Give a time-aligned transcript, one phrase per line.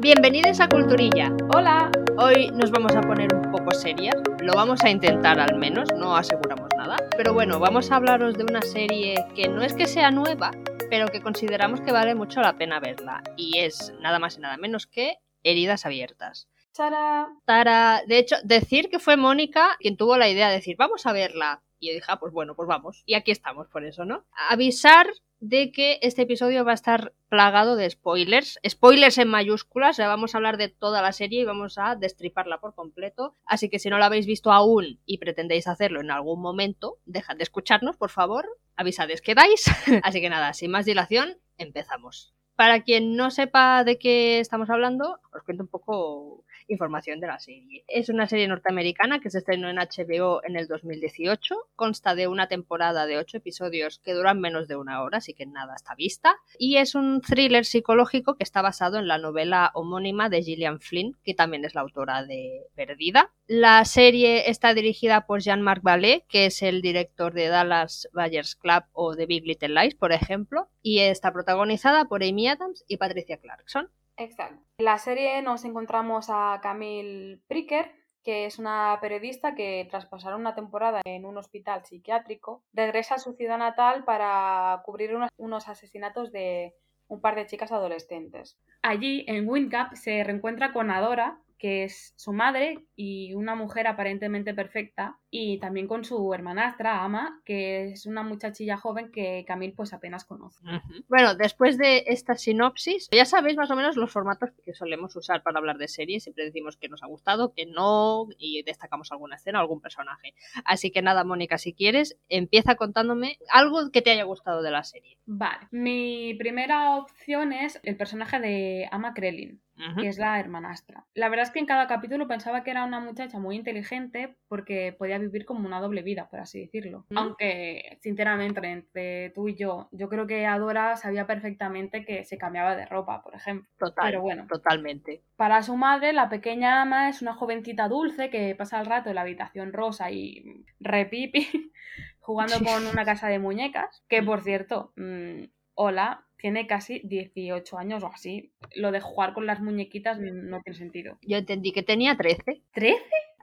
[0.00, 1.36] Bienvenidos a Culturilla.
[1.56, 1.90] Hola.
[2.18, 4.14] Hoy nos vamos a poner un poco serias.
[4.40, 6.96] Lo vamos a intentar al menos, no aseguramos nada.
[7.16, 10.52] Pero bueno, vamos a hablaros de una serie que no es que sea nueva,
[10.88, 13.24] pero que consideramos que vale mucho la pena verla.
[13.36, 16.48] Y es nada más y nada menos que Heridas Abiertas.
[16.72, 17.26] Tara.
[17.44, 21.12] Tara, de hecho, decir que fue Mónica quien tuvo la idea de decir, vamos a
[21.12, 21.64] verla.
[21.80, 23.02] Y yo dije, ah, pues bueno, pues vamos.
[23.04, 24.24] Y aquí estamos por eso, ¿no?
[24.48, 25.08] Avisar
[25.40, 28.58] de que este episodio va a estar plagado de spoilers.
[28.66, 32.58] Spoilers en mayúsculas, ya vamos a hablar de toda la serie y vamos a destriparla
[32.58, 33.34] por completo.
[33.44, 37.36] Así que si no la habéis visto aún y pretendéis hacerlo en algún momento, dejad
[37.36, 38.46] de escucharnos, por favor.
[38.76, 39.66] Avisades que dais.
[40.02, 42.34] Así que nada, sin más dilación, empezamos.
[42.56, 47.38] Para quien no sepa de qué estamos hablando, os cuento un poco información de la
[47.40, 47.84] serie.
[47.88, 51.56] Es una serie norteamericana que se estrenó en HBO en el 2018.
[51.74, 55.46] Consta de una temporada de ocho episodios que duran menos de una hora, así que
[55.46, 56.36] nada está vista.
[56.58, 61.16] Y es un thriller psicológico que está basado en la novela homónima de Gillian Flynn,
[61.24, 63.32] que también es la autora de Perdida.
[63.46, 68.84] La serie está dirigida por Jean-Marc Vallée, que es el director de Dallas Buyers Club
[68.92, 73.38] o de Big Little Lies, por ejemplo, y está protagonizada por Amy Adams y Patricia
[73.38, 73.90] Clarkson.
[74.18, 74.62] Exacto.
[74.78, 77.92] En la serie nos encontramos a Camille Pricker,
[78.24, 83.18] que es una periodista que tras pasar una temporada en un hospital psiquiátrico, regresa a
[83.18, 86.74] su ciudad natal para cubrir unos, asesinatos de
[87.06, 88.58] un par de chicas adolescentes.
[88.82, 94.54] Allí, en Windgap, se reencuentra con Adora, que es su madre y una mujer aparentemente
[94.54, 99.92] perfecta, y también con su hermanastra, Ama, que es una muchachilla joven que Camille pues
[99.92, 100.60] apenas conoce.
[101.08, 105.42] Bueno, después de esta sinopsis, ya sabéis más o menos los formatos que solemos usar
[105.42, 106.22] para hablar de series.
[106.22, 110.34] Siempre decimos que nos ha gustado, que no, y destacamos alguna escena o algún personaje.
[110.64, 114.84] Así que nada, Mónica, si quieres, empieza contándome algo que te haya gustado de la
[114.84, 115.18] serie.
[115.26, 119.60] Vale, mi primera opción es el personaje de Ama Krellin
[119.98, 121.06] que es la hermanastra.
[121.14, 124.94] La verdad es que en cada capítulo pensaba que era una muchacha muy inteligente porque
[124.98, 127.06] podía vivir como una doble vida, por así decirlo.
[127.14, 132.76] Aunque, sinceramente, entre tú y yo, yo creo que Adora sabía perfectamente que se cambiaba
[132.76, 133.68] de ropa, por ejemplo.
[133.78, 134.46] Total, Pero bueno.
[134.48, 135.22] totalmente.
[135.36, 139.14] Para su madre, la pequeña ama es una jovencita dulce que pasa el rato en
[139.14, 141.46] la habitación rosa y repipi
[142.20, 144.04] jugando con una casa de muñecas.
[144.08, 148.52] Que por cierto, mmm, hola, tiene casi 18 años o así.
[148.74, 151.18] Lo de jugar con las muñequitas no tiene sentido.
[151.22, 152.62] Yo entendí que tenía 13.
[152.74, 152.96] ¿13?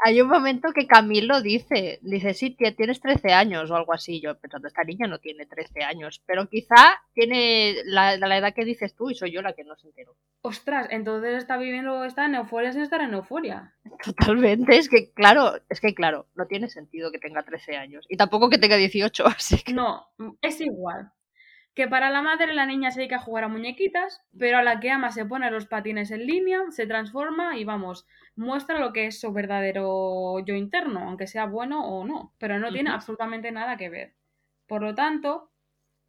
[0.03, 4.19] Hay un momento que Camilo lo dice, dice, sí, tienes 13 años o algo así.
[4.19, 8.65] Yo pensando, esta niña no tiene 13 años, pero quizá tiene la, la edad que
[8.65, 10.15] dices tú y soy yo la que no se entero.
[10.41, 13.73] Ostras, entonces está viviendo, está en euforia sin estar en euforia.
[14.03, 18.17] Totalmente, es que claro, es que claro, no tiene sentido que tenga 13 años y
[18.17, 19.73] tampoco que tenga 18, así que...
[19.73, 20.07] No,
[20.41, 21.11] es igual
[21.75, 24.79] que para la madre la niña se dedica a jugar a muñequitas, pero a la
[24.79, 29.07] que ama se pone los patines en línea, se transforma y vamos, muestra lo que
[29.07, 33.75] es su verdadero yo interno, aunque sea bueno o no, pero no tiene absolutamente nada
[33.75, 34.15] que ver.
[34.67, 35.51] Por lo tanto,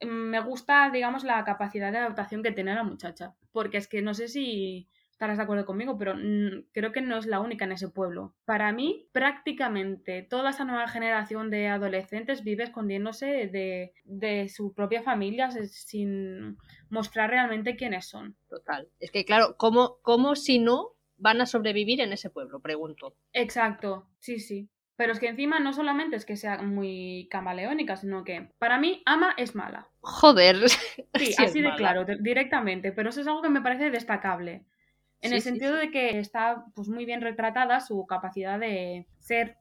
[0.01, 4.03] mm, me gusta, digamos, la capacidad de adaptación que tiene la muchacha, porque es que
[4.03, 6.15] no sé si estarás de acuerdo conmigo, pero
[6.73, 8.35] creo que no es la única en ese pueblo.
[8.45, 15.03] Para mí, prácticamente toda esa nueva generación de adolescentes vive escondiéndose de, de su propia
[15.03, 16.59] familia sin
[16.91, 18.37] mostrar realmente quiénes son.
[18.47, 18.91] Total.
[19.01, 22.61] Es que, claro, ¿cómo, cómo si no van a sobrevivir en ese pueblo?
[22.61, 23.17] Pregunto.
[23.33, 24.69] Exacto, sí, sí.
[24.97, 29.03] Pero es que encima no solamente es que sea muy camaleónica, sino que para mí
[29.07, 29.89] Ama es mala.
[30.01, 30.57] Joder.
[31.17, 32.93] Sí, así de claro, directamente.
[32.93, 34.67] Pero eso es algo que me parece destacable.
[35.27, 39.59] En el sentido de que está pues, muy bien retratada su capacidad de ser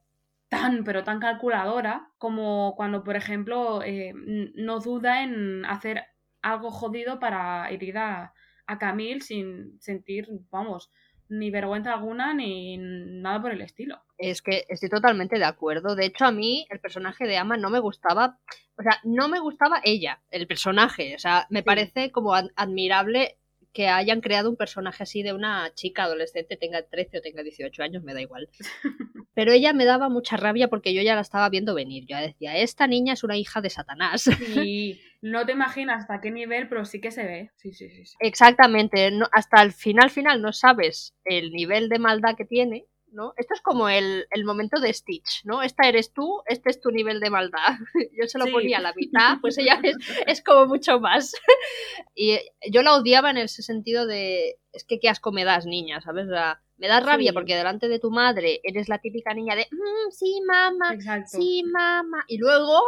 [0.48, 4.12] tan, pero tan calculadora como cuando, por ejemplo, eh,
[4.54, 6.04] no duda en hacer
[6.42, 8.32] algo jodido para herir a,
[8.66, 10.90] a Camille sin sentir, vamos,
[11.28, 14.00] ni vergüenza alguna ni nada por el estilo.
[14.18, 15.94] Es que estoy totalmente de acuerdo.
[15.94, 18.38] De hecho, a mí el personaje de Ama no me gustaba,
[18.78, 21.14] o sea, no me gustaba ella, el personaje.
[21.14, 23.38] O sea, me parece como admirable
[23.76, 27.82] que hayan creado un personaje así de una chica adolescente, tenga 13 o tenga 18
[27.82, 28.48] años, me da igual.
[29.34, 32.06] Pero ella me daba mucha rabia porque yo ya la estaba viendo venir.
[32.06, 34.30] Yo decía, esta niña es una hija de Satanás.
[34.56, 37.50] Y no te imaginas hasta qué nivel, pero sí que se ve.
[37.56, 38.16] Sí, sí, sí.
[38.20, 39.10] Exactamente.
[39.10, 43.32] No, hasta el final, final, no sabes el nivel de maldad que tiene ¿no?
[43.36, 45.62] Esto es como el, el, momento de Stitch, ¿no?
[45.62, 47.74] Esta eres tú, este es tu nivel de maldad.
[48.18, 51.34] Yo se lo ponía a la mitad, pues ella es, es, como mucho más.
[52.14, 52.38] Y
[52.70, 56.26] yo la odiaba en ese sentido de, es que qué asco me das, niña, ¿sabes?
[56.26, 57.34] O sea, me da rabia sí.
[57.34, 61.36] porque delante de tu madre eres la típica niña de, mmm, sí, mamá, exacto.
[61.38, 62.24] sí, mamá.
[62.26, 62.80] Y luego,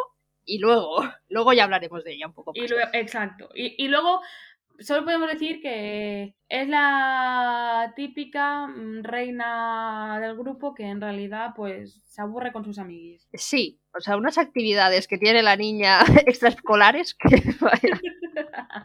[0.46, 2.64] y luego, luego ya hablaremos de ella un poco más.
[2.64, 3.50] Y luego, exacto.
[3.54, 4.22] Y, y luego
[4.78, 12.00] solo podemos decir que es la típica mm, reina del grupo que en realidad pues
[12.04, 13.28] se aburre con sus amiguis.
[13.34, 17.28] Sí, o sea, unas actividades que tiene la niña extraescolares que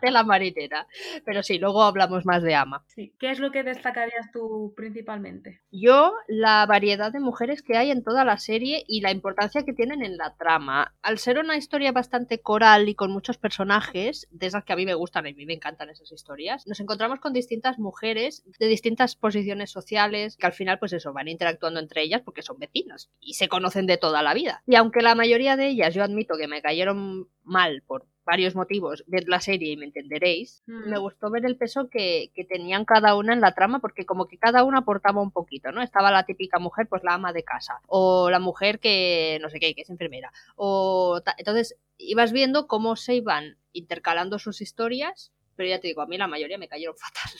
[0.01, 0.87] de la marinera.
[1.25, 2.83] Pero sí, luego hablamos más de Ama.
[2.87, 3.13] Sí.
[3.19, 5.61] ¿Qué es lo que destacarías tú principalmente?
[5.71, 9.73] Yo, la variedad de mujeres que hay en toda la serie y la importancia que
[9.73, 10.95] tienen en la trama.
[11.01, 14.85] Al ser una historia bastante coral y con muchos personajes, de esas que a mí
[14.85, 18.67] me gustan y a mí me encantan esas historias, nos encontramos con distintas mujeres de
[18.67, 23.09] distintas posiciones sociales que al final, pues eso, van interactuando entre ellas porque son vecinas
[23.19, 24.63] y se conocen de toda la vida.
[24.65, 29.03] Y aunque la mayoría de ellas yo admito que me cayeron mal por varios motivos,
[29.07, 30.89] ved la serie y me entenderéis, Mm.
[30.89, 34.27] me gustó ver el peso que, que tenían cada una en la trama, porque como
[34.27, 35.81] que cada una aportaba un poquito, ¿no?
[35.81, 39.59] Estaba la típica mujer, pues la ama de casa, o la mujer que no sé
[39.59, 45.69] qué, que es enfermera, o entonces ibas viendo cómo se iban intercalando sus historias, pero
[45.69, 47.31] ya te digo, a mí la mayoría me cayeron fatal.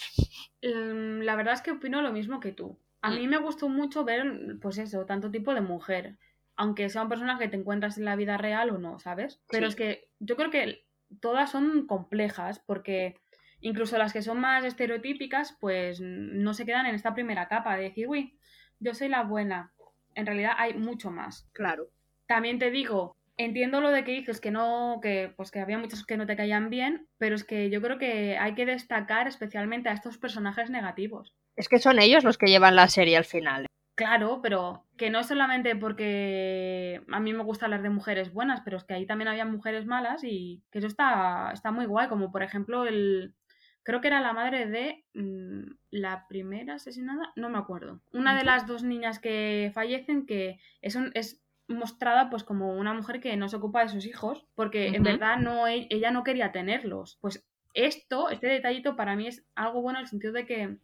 [0.62, 2.78] Mm, La verdad es que opino lo mismo que tú.
[3.02, 3.16] A Mm.
[3.16, 6.18] mí me gustó mucho ver, pues eso, tanto tipo de mujer.
[6.64, 9.42] Aunque sea un personaje que te encuentras en la vida real o no, ¿sabes?
[9.50, 9.70] Pero Sí.
[9.72, 10.86] es que yo creo que
[11.20, 13.16] todas son complejas porque
[13.60, 17.84] incluso las que son más estereotípicas, pues no se quedan en esta primera capa de
[17.84, 18.38] decir, uy,
[18.80, 19.74] yo soy la buena.
[20.16, 21.50] En realidad hay mucho más.
[21.52, 21.90] Claro.
[22.28, 26.06] También te digo, entiendo lo de que dices que no, que pues que había muchos
[26.06, 29.90] que no te caían bien, pero es que yo creo que hay que destacar especialmente
[29.90, 31.34] a estos personajes negativos.
[31.58, 33.66] Es que son ellos los que llevan la serie al final.
[33.96, 38.62] Claro, pero que no es solamente porque a mí me gusta hablar de mujeres buenas,
[38.62, 42.08] pero es que ahí también había mujeres malas y que eso está, está muy guay,
[42.08, 43.36] como por ejemplo el...
[43.84, 48.00] Creo que era la madre de mm, la primera asesinada, no me acuerdo.
[48.14, 52.94] Una de las dos niñas que fallecen que es, un- es mostrada pues como una
[52.94, 56.52] mujer que no se ocupa de sus hijos porque en verdad no ella no quería
[56.52, 57.18] tenerlos.
[57.22, 60.78] Pues esto, este detallito para mí es algo bueno en el sentido de que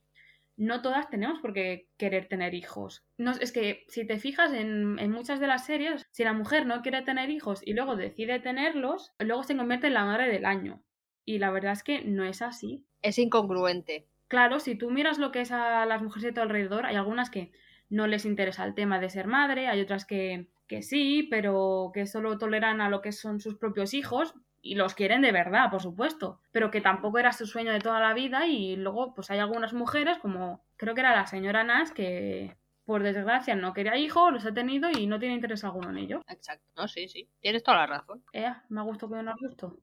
[0.60, 3.06] no todas tenemos por qué querer tener hijos.
[3.18, 6.66] No, es que si te fijas en, en muchas de las series, si la mujer
[6.66, 10.46] no quiere tener hijos y luego decide tenerlos, luego se convierte en la madre del
[10.46, 10.84] año.
[11.24, 12.84] Y la verdad es que no es así.
[13.02, 14.10] Es incongruente.
[14.28, 17.30] Claro, si tú miras lo que es a las mujeres de tu alrededor, hay algunas
[17.30, 17.54] que
[17.90, 22.06] no les interesa el tema de ser madre, hay otras que, que sí, pero que
[22.06, 25.82] solo toleran a lo que son sus propios hijos y los quieren de verdad, por
[25.82, 29.40] supuesto, pero que tampoco era su sueño de toda la vida y luego pues hay
[29.40, 34.34] algunas mujeres como creo que era la señora Nash que por desgracia no quería hijos,
[34.34, 36.22] los ha tenido y no tiene interés alguno en ello.
[36.28, 36.66] Exacto.
[36.76, 37.30] No, sí, sí.
[37.40, 38.24] Tienes toda la razón.
[38.34, 39.78] Eh, me gustó que no nos gustó.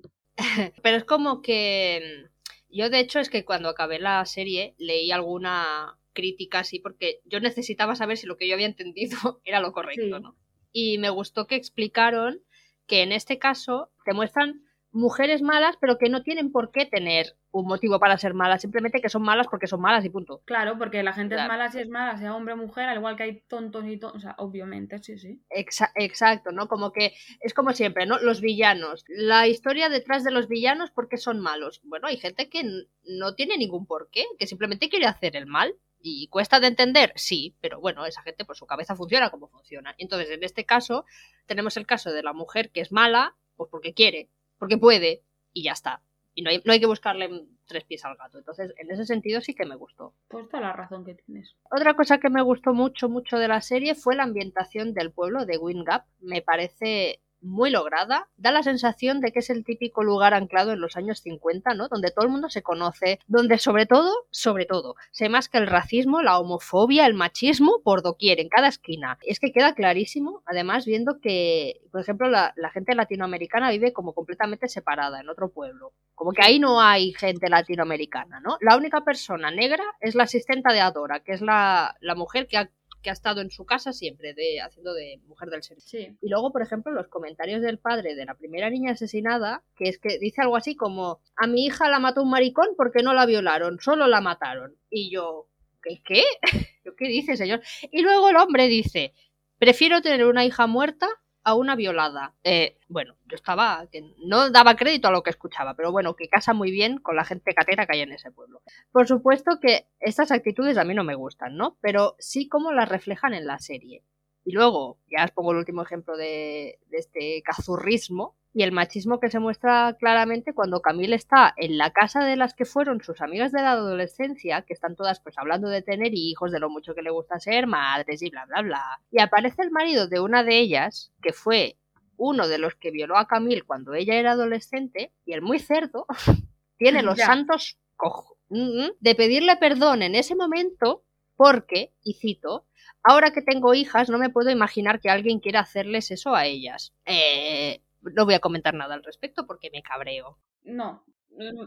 [0.82, 5.12] Pero es como que mm, yo de hecho es que cuando acabé la serie leí
[5.12, 9.72] alguna crítica así porque yo necesitaba saber si lo que yo había entendido era lo
[9.72, 10.22] correcto, Sí.
[10.22, 10.36] ¿no?
[10.72, 12.40] Y me gustó que explicaron
[12.86, 14.62] que en este caso te muestran
[14.96, 19.00] mujeres malas pero que no tienen por qué tener un motivo para ser malas, simplemente
[19.00, 20.42] que son malas porque son malas y punto.
[20.44, 21.52] Claro, porque la gente Claro.
[21.52, 23.96] es mala si es mala, sea hombre o mujer, al igual que hay tontos y
[23.98, 25.40] tontos, o sea, obviamente, sí, sí.
[25.50, 26.68] Exa- exacto, ¿no?
[26.68, 28.18] Como que es como siempre, ¿no?
[28.18, 29.04] Los villanos.
[29.08, 31.80] La historia detrás de los villanos, ¿por qué son malos?
[31.84, 32.62] Bueno, hay gente que
[33.04, 35.74] no tiene ningún porqué, que simplemente quiere hacer el mal.
[36.08, 39.94] Y cuesta de entender, sí, pero bueno, esa gente, pues su cabeza funciona como funciona.
[39.98, 41.04] Entonces, en este caso,
[41.46, 44.28] tenemos el caso de la mujer que es mala, pues porque quiere,
[44.58, 45.22] porque puede,
[45.52, 46.02] y ya está.
[46.34, 48.38] Y no hay, no hay que buscarle tres pies al gato.
[48.38, 50.14] Entonces, en ese sentido sí que me gustó.
[50.28, 51.56] Pues toda la razón que tienes.
[51.70, 55.46] Otra cosa que me gustó mucho, mucho de la serie fue la ambientación del pueblo
[55.46, 56.04] de Wingap.
[56.20, 58.28] Me parece muy lograda.
[58.36, 61.88] Da la sensación de que es el típico lugar anclado en los años 50, ¿no?
[61.88, 66.22] Donde todo el mundo se conoce, donde sobre todo, sobre todo, se masca el racismo,
[66.22, 69.18] la homofobia, el machismo por doquier, en cada esquina.
[69.22, 74.12] Es que queda clarísimo, además, viendo que, por ejemplo, la, la gente latinoamericana vive como
[74.12, 75.92] completamente separada en otro pueblo.
[76.14, 78.58] Como que ahí no hay gente latinoamericana, ¿no?
[78.60, 82.58] La única persona negra es la asistenta de Adora, que es la, la mujer que
[82.58, 82.70] ha,
[83.06, 86.00] que ha estado en su casa siempre, de, haciendo de mujer del servicio.
[86.00, 86.18] Sí.
[86.20, 90.00] Y luego, por ejemplo, los comentarios del padre de la primera niña asesinada, que es
[90.00, 93.24] que dice algo así como, a mi hija la mató un maricón porque no la
[93.24, 94.74] violaron, solo la mataron.
[94.90, 95.46] Y yo,
[95.84, 96.02] ¿qué?
[96.04, 96.24] ¿Qué?
[96.84, 97.60] ¿Yo qué dice, señor?
[97.92, 99.14] Y luego el hombre dice,
[99.60, 101.08] prefiero tener una hija muerta
[101.46, 102.34] a una violada.
[102.42, 106.28] Eh, bueno, yo estaba, que no daba crédito a lo que escuchaba, pero bueno, que
[106.28, 108.62] casa muy bien con la gente catera que hay en ese pueblo.
[108.90, 111.78] Por supuesto que estas actitudes a mí no me gustan, ¿no?
[111.80, 114.02] Pero sí como las reflejan en la serie.
[114.44, 119.20] Y luego, ya os pongo el último ejemplo de, de este cazurrismo y el machismo
[119.20, 123.20] que se muestra claramente cuando Camille está en la casa de las que fueron sus
[123.20, 126.94] amigas de la adolescencia, que están todas pues hablando de tener hijos, de lo mucho
[126.94, 128.82] que le gusta ser madres y bla bla bla.
[129.10, 131.76] Y aparece el marido de una de ellas, que fue
[132.16, 136.06] uno de los que violó a Camille cuando ella era adolescente, y el muy cerdo
[136.78, 137.26] tiene los Ya.
[137.26, 141.04] santos cojo, de pedirle perdón en ese momento
[141.36, 142.64] porque, y cito,
[143.02, 146.94] ahora que tengo hijas no me puedo imaginar que alguien quiera hacerles eso a ellas.
[147.04, 147.82] Eh,
[148.14, 150.38] no voy a comentar nada al respecto porque me cabreo.
[150.62, 151.04] No,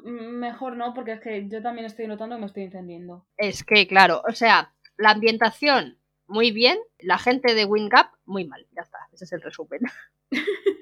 [0.04, 3.26] mejor no, porque es que yo también estoy notando que me estoy encendiendo.
[3.38, 8.66] Es que, claro, o sea, la ambientación muy bien, la gente de Wingap muy mal.
[8.76, 9.82] Ya está, ese es el resumen.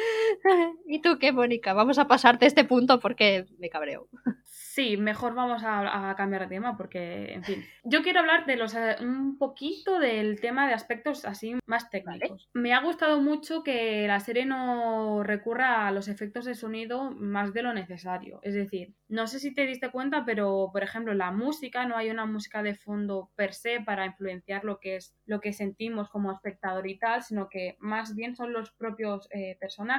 [0.86, 1.72] ¿Y tú qué, Mónica?
[1.72, 4.08] Vamos a pasarte este punto porque me cabreo.
[4.44, 7.64] Sí, mejor vamos a, cambiar de tema porque, en fin.
[7.82, 12.48] Yo quiero hablar de los eh, un poquito del tema de aspectos así más técnicos.
[12.54, 17.52] Me ha gustado mucho que la serie no recurra a los efectos de sonido más
[17.52, 18.38] de lo necesario.
[18.42, 22.10] Es decir, no sé si te diste cuenta, pero por ejemplo, la música, no hay
[22.10, 26.32] una música de fondo per se para influenciar lo que es lo que sentimos como
[26.32, 29.89] espectador y tal, sino que más bien son los propios eh, personajes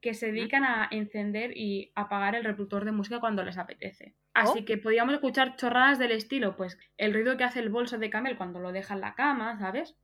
[0.00, 4.14] que se dedican a encender y apagar el reproductor de música cuando les apetece.
[4.34, 4.64] Así oh.
[4.64, 8.36] que podíamos escuchar chorradas del estilo, pues el ruido que hace el bolso de Camel
[8.36, 9.96] cuando lo deja en la cama, ¿sabes?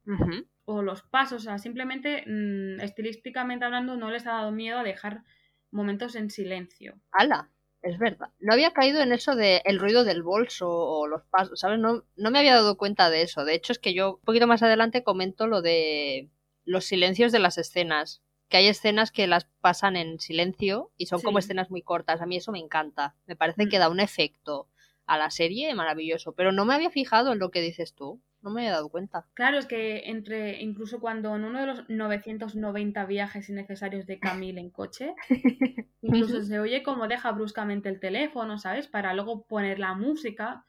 [0.64, 4.84] O los pasos, o sea, simplemente mm, estilísticamente hablando no les ha dado miedo a
[4.84, 5.22] dejar
[5.70, 7.00] momentos en silencio.
[7.10, 7.50] ¡Hala!
[7.82, 8.28] Es verdad.
[8.38, 11.80] No había caído en eso de el ruido del bolso o los pasos, ¿sabes?
[11.80, 13.44] No, no me había dado cuenta de eso.
[13.44, 16.30] De hecho, es que yo un poquito más adelante comento lo de
[16.64, 18.22] los silencios de las escenas
[18.52, 22.20] que hay escenas que las pasan en silencio y son como escenas muy cortas.
[22.20, 23.16] A mí eso me encanta.
[23.24, 23.80] Me parece que mm.
[23.80, 24.68] da un efecto
[25.06, 26.34] a la serie maravilloso.
[26.34, 28.20] Pero no me había fijado en lo que dices tú.
[28.42, 29.26] No me había dado cuenta.
[29.32, 34.60] Claro, es que entre, incluso cuando en uno de los 990 viajes innecesarios de Camille
[34.60, 35.14] en coche,
[36.02, 38.86] incluso se oye como deja bruscamente el teléfono, ¿sabes?
[38.86, 40.66] Para luego poner la música.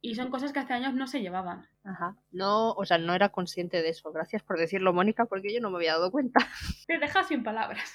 [0.00, 1.66] Y son cosas que hace años no se llevaban.
[1.84, 2.16] Ajá.
[2.30, 4.12] No, o sea, no era consciente de eso.
[4.12, 6.40] Gracias por decirlo, Mónica, porque yo no me había dado cuenta.
[6.86, 7.94] Te dejas sin palabras.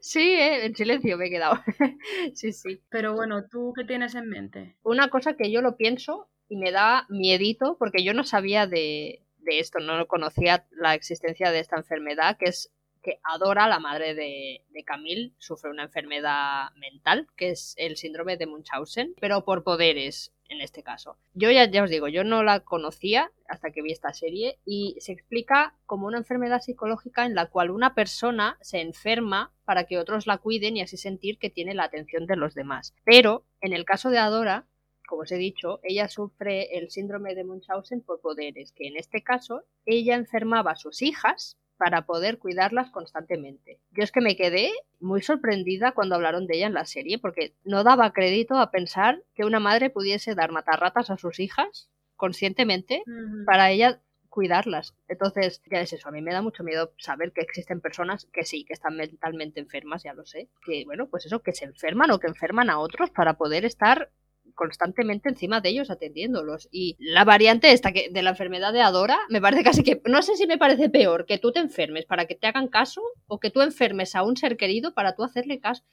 [0.00, 0.66] sí, ¿eh?
[0.66, 1.60] en silencio me he quedado.
[2.34, 2.82] sí, sí.
[2.88, 4.76] Pero bueno, ¿tú qué tienes en mente?
[4.82, 9.22] Una cosa que yo lo pienso y me da miedito, porque yo no sabía de,
[9.38, 14.14] de esto, no conocía la existencia de esta enfermedad, que es que Adora, la madre
[14.14, 19.62] de, de, Camille, sufre una enfermedad mental, que es el síndrome de Munchausen, pero por
[19.62, 21.16] poderes en este caso.
[21.34, 24.96] Yo ya, ya os digo, yo no la conocía hasta que vi esta serie y
[25.00, 29.98] se explica como una enfermedad psicológica en la cual una persona se enferma para que
[29.98, 32.94] otros la cuiden y así sentir que tiene la atención de los demás.
[33.04, 34.66] Pero en el caso de Adora,
[35.06, 39.22] como os he dicho, ella sufre el síndrome de Munchausen por poderes, que en este
[39.22, 43.78] caso ella enfermaba a sus hijas para poder cuidarlas constantemente.
[43.90, 47.52] Yo es que me quedé muy sorprendida cuando hablaron de ella en la serie, porque
[47.62, 53.02] no daba crédito a pensar que una madre pudiese dar matarratas a sus hijas conscientemente
[53.44, 54.00] para ella
[54.30, 54.94] cuidarlas.
[55.08, 58.44] Entonces, ya es eso, a mí me da mucho miedo saber que existen personas que
[58.44, 62.12] sí, que están mentalmente enfermas, ya lo sé, que bueno, pues eso, que se enferman
[62.12, 64.10] o que enferman a otros para poder estar
[64.54, 66.68] constantemente encima de ellos atendiéndolos.
[66.70, 70.22] Y la variante esta que de la enfermedad de Adora me parece casi que, no
[70.22, 73.40] sé si me parece peor que tú te enfermes para que te hagan caso o
[73.40, 75.84] que tú enfermes a un ser querido para tú hacerle caso.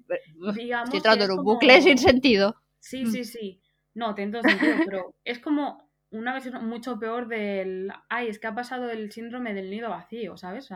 [0.48, 2.56] Estoy entrando en un bucle sin sentido.
[2.80, 3.62] Sí, sí, sí.
[3.94, 8.56] No, te sentido, pero es como una vez mucho peor del, ay, es que ha
[8.56, 10.70] pasado el síndrome del nido vacío, ¿sabes?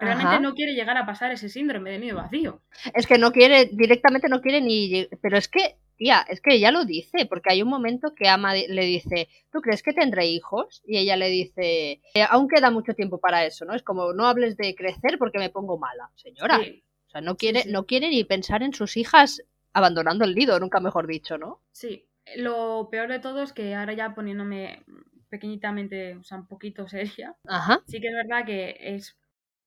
[0.00, 2.62] realmente no quiere llegar a pasar ese síndrome del nido vacío.
[2.94, 6.70] Es que no quiere, directamente no quiere ni, pero es que tía, es que ella
[6.70, 10.82] lo dice, porque hay un momento que Ama le dice, ¿tú crees que tendré hijos?
[10.86, 13.74] Y ella le dice, eh, aún queda mucho tiempo para eso, ¿no?
[13.74, 16.58] Es como, no hables de crecer porque me pongo mala, señora.
[16.58, 19.42] O sea, no quiere, no quiere ni pensar en sus hijas
[19.74, 21.60] abandonando el nido, nunca mejor dicho, ¿no?
[21.72, 24.84] Sí, lo peor de todo es que ahora ya poniéndome
[25.28, 27.82] pequeñitamente, o sea, un poquito seria, Ajá.
[27.86, 29.18] sí que es verdad que es,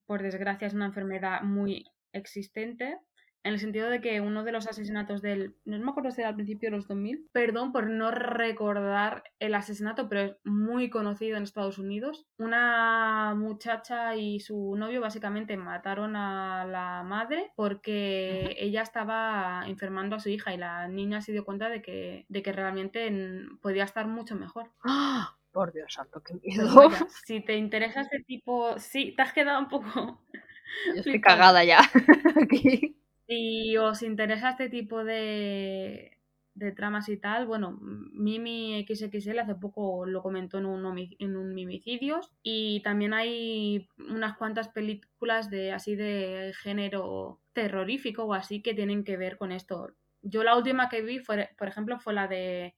[0.06, 2.98] por desgracia, es una enfermedad muy existente
[3.44, 6.30] en el sentido de que uno de los asesinatos del, no me acuerdo si era
[6.30, 11.36] al principio de los 2000, perdón por no recordar el asesinato, pero es muy conocido
[11.36, 12.26] en Estados Unidos.
[12.38, 20.20] Una muchacha y su novio básicamente mataron a la madre porque ella estaba enfermando a
[20.20, 23.10] su hija y la niña se dio cuenta de que, de que realmente
[23.60, 24.70] podía estar mucho mejor.
[24.84, 25.36] ¡Ah!
[25.50, 26.66] Por Dios santo, qué miedo.
[27.26, 30.22] si te interesa ese tipo, sí, te has quedado un poco...
[30.86, 31.80] Yo estoy cagada ya
[32.42, 32.96] aquí.
[33.32, 36.18] Si os interesa este tipo de,
[36.54, 41.54] de tramas y tal, bueno, Mimi XXL hace poco lo comentó en un, en un
[41.54, 48.74] Mimicidios y también hay unas cuantas películas de así de género terrorífico o así que
[48.74, 49.94] tienen que ver con esto.
[50.20, 52.74] Yo la última que vi, fue, por ejemplo, fue la de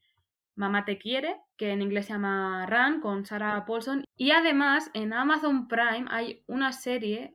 [0.54, 4.04] Mamá te quiere, que en inglés se llama Run, con Sarah Paulson.
[4.16, 7.34] Y además en Amazon Prime hay una serie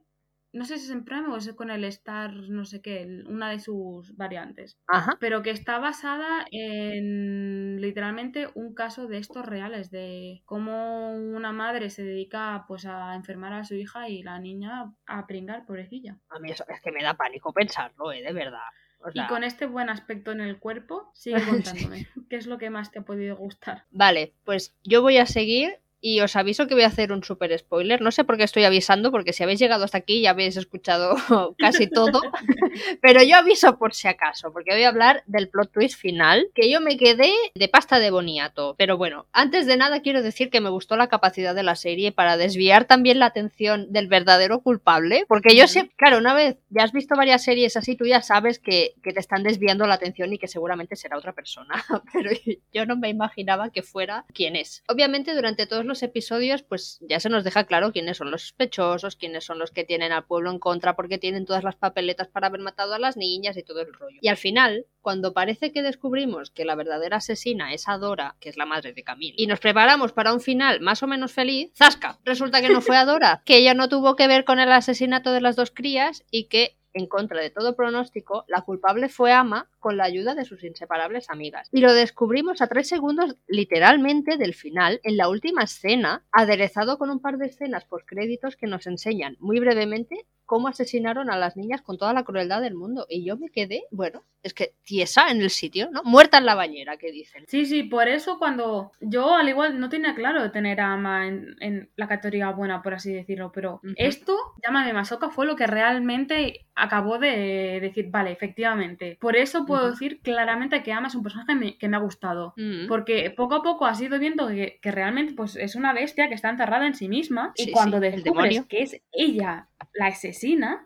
[0.51, 3.49] no sé si es en Prime o es con el Star, no sé qué, una
[3.49, 4.77] de sus variantes.
[4.87, 5.17] Ajá.
[5.19, 11.89] Pero que está basada en literalmente un caso de estos reales, de cómo una madre
[11.89, 16.17] se dedica pues a enfermar a su hija y la niña a pringar, pobrecilla.
[16.29, 18.23] A mí eso es que me da pánico pensarlo, ¿eh?
[18.23, 18.59] De verdad.
[19.01, 22.07] O sea, Y con este buen aspecto en el cuerpo, sigue contándome.
[22.29, 23.85] ¿Qué es lo que más te ha podido gustar?
[23.91, 27.57] Vale, pues yo voy a seguir y os aviso que voy a hacer un super
[27.57, 28.01] spoiler.
[28.01, 31.15] No sé por qué estoy avisando, porque si habéis llegado hasta aquí ya habéis escuchado
[31.57, 32.21] casi todo.
[33.01, 36.69] Pero yo aviso por si acaso, porque voy a hablar del plot twist final, que
[36.71, 38.75] yo me quedé de pasta de boniato.
[38.77, 42.11] Pero bueno, antes de nada quiero decir que me gustó la capacidad de la serie
[42.11, 46.83] para desviar también la atención del verdadero culpable, porque yo sé, claro, una vez ya
[46.83, 50.31] has visto varias series así, tú ya sabes que, que te están desviando la atención
[50.33, 52.31] y que seguramente será otra persona, pero
[52.73, 54.83] yo no me imaginaba que fuera quien es.
[54.87, 59.17] Obviamente durante todos los episodios pues ya se nos deja claro quiénes son los sospechosos,
[59.17, 62.47] quiénes son los que tienen al pueblo en contra porque tienen todas las papeletas para
[62.47, 64.19] haber matado a las niñas y todo el rollo.
[64.21, 68.57] Y al final, cuando parece que descubrimos que la verdadera asesina es Adora, que es
[68.57, 72.19] la madre de Camille, y nos preparamos para un final más o menos feliz, ¡zasca!
[72.23, 75.41] Resulta que no fue Adora, que ella no tuvo que ver con el asesinato de
[75.41, 79.97] las dos crías y que en contra de todo pronóstico, la culpable fue Ama con
[79.97, 81.69] la ayuda de sus inseparables amigas.
[81.71, 87.09] Y lo descubrimos a tres segundos literalmente del final, en la última escena, aderezado con
[87.09, 91.55] un par de escenas por créditos que nos enseñan muy brevemente cómo asesinaron a las
[91.55, 93.05] niñas con toda la crueldad del mundo.
[93.07, 96.01] Y yo me quedé, bueno, es que tiesa en el sitio, ¿no?
[96.03, 97.43] Muerta en la bañera, que dicen.
[97.47, 101.27] Sí, sí, por eso cuando yo al igual no tenía claro de tener a Ama
[101.27, 105.67] en, en la categoría buena, por así decirlo, pero esto, llámame Masoka, fue lo que
[105.67, 109.17] realmente acabó de decir, vale, efectivamente.
[109.19, 112.53] Por eso puedo decir claramente que Ama es un personaje me- que me ha gustado.
[112.57, 112.87] Mm.
[112.87, 116.35] Porque poco a poco has ido viendo que, que realmente pues, es una bestia que
[116.35, 117.51] está encerrada en sí misma.
[117.55, 120.85] Sí, y cuando sí, el descubres que es ella la asesina.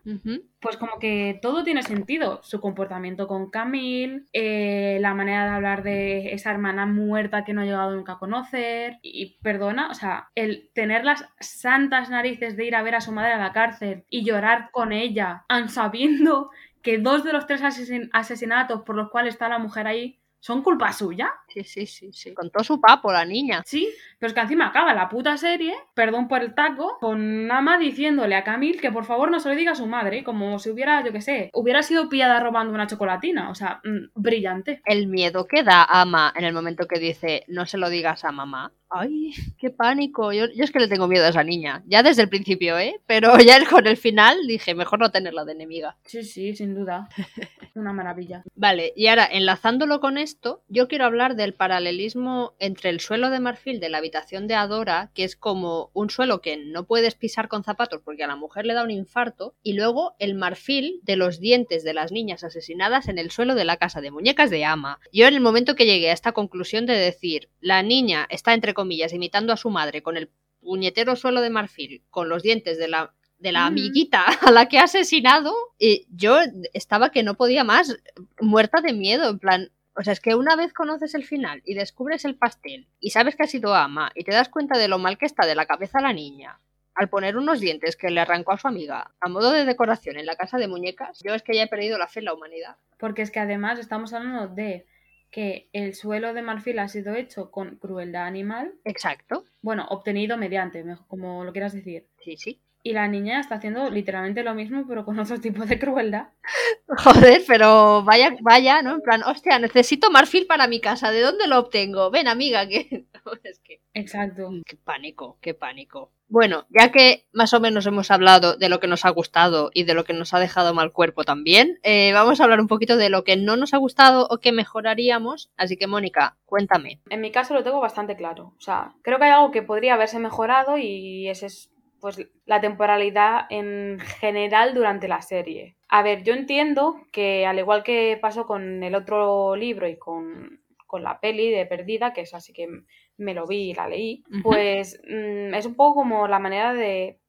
[0.63, 2.39] Pues como que todo tiene sentido.
[2.41, 7.62] Su comportamiento con Camille, eh, la manera de hablar de esa hermana muerta que no
[7.62, 8.98] ha llegado nunca a conocer.
[9.03, 13.12] Y perdona, o sea, el tener las santas narices de ir a ver a su
[13.12, 16.49] madre a la cárcel y llorar con ella, aun sabiendo
[16.82, 20.63] que dos de los tres asesin- asesinatos por los cuales está la mujer ahí son
[20.63, 21.32] culpa suya.
[21.53, 22.33] Sí, sí, sí, sí.
[22.33, 23.61] Contó su papo la niña.
[23.65, 23.87] Sí,
[24.17, 28.35] pero es que encima acaba la puta serie, perdón por el taco, con Nama diciéndole
[28.35, 31.03] a Camille que por favor no se lo diga a su madre, como si hubiera,
[31.03, 33.51] yo qué sé, hubiera sido pillada robando una chocolatina.
[33.51, 34.81] O sea, mm, brillante.
[34.85, 38.31] el miedo que da Ama en el momento que dice no se lo digas a
[38.31, 38.71] mamá.
[38.95, 40.31] Ay, qué pánico.
[40.33, 41.81] Yo, yo es que le tengo miedo a esa niña.
[41.87, 43.01] Ya desde el principio, ¿eh?
[43.07, 45.97] Pero ya con el final dije, mejor no tenerla de enemiga.
[46.03, 47.09] Sí, sí, sin duda.
[47.75, 48.43] Una maravilla.
[48.55, 53.39] Vale, y ahora, enlazándolo con esto, yo quiero hablar del paralelismo entre el suelo de
[53.39, 57.47] marfil de la habitación de Adora, que es como un suelo que no puedes pisar
[57.47, 61.15] con zapatos porque a la mujer le da un infarto, y luego el marfil de
[61.15, 64.65] los dientes de las niñas asesinadas en el suelo de la casa de muñecas de
[64.65, 64.99] Ama.
[65.12, 68.73] Yo en el momento que llegué a esta conclusión de decir, la niña está entre
[68.73, 70.29] comillas imitando a su madre con el
[70.62, 73.67] puñetero suelo de marfil, con los dientes de la de la Mm.
[73.67, 76.38] amiguita a la que ha asesinado, y yo
[76.71, 77.97] estaba que no podía más,
[78.39, 81.75] muerta de miedo, en plan, o sea, es que una vez conoces el final y
[81.75, 84.99] descubres el pastel y sabes que ha sido ama y te das cuenta de lo
[84.99, 86.60] mal que está de la cabeza la niña,
[86.95, 90.25] al poner unos dientes que le arrancó a su amiga a modo de decoración en
[90.25, 92.77] la casa de muñecas, yo es que ya he perdido la fe en la humanidad.
[92.97, 94.86] Porque es que además estamos hablando de
[95.32, 100.86] que el suelo de marfil ha sido hecho con crueldad animal, Exacto, bueno, obtenido mediante,
[101.08, 102.08] como lo quieras decir.
[102.19, 102.62] sí, sí.
[102.86, 106.28] Y la niña está haciendo literalmente lo mismo, pero con otro tipo de crueldad.
[106.88, 108.96] Joder, pero vaya, vaya, ¿no?
[108.96, 112.12] En plan, hostia, necesito marfil para mi casa, ¿de dónde lo obtengo?
[112.12, 113.06] Ven, amiga, que...
[113.43, 113.82] es que...
[113.93, 114.50] Exacto.
[114.65, 116.12] Qué pánico, qué pánico.
[116.28, 119.84] Bueno, ya que más o menos hemos hablado de lo que nos ha gustado y
[119.84, 122.98] de lo que nos ha dejado mal cuerpo también, eh, vamos a hablar un poquito
[122.98, 125.52] de lo que no nos ha gustado o que mejoraríamos.
[125.58, 127.00] Así que, Mónica, cuéntame.
[127.10, 128.56] En mi caso lo tengo bastante claro.
[128.58, 131.69] O sea, creo que hay algo que podría haberse mejorado y ese es
[132.03, 135.77] pues la temporalidad en general durante la serie.
[135.87, 140.59] A ver, yo entiendo que al igual que pasó con el otro libro y con,
[140.85, 142.67] con la peli de Perdida, que es así que
[143.15, 147.21] me lo vi y la leí, pues mm, es un poco como la manera de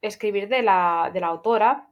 [0.00, 1.89] escribir de la, de la autora,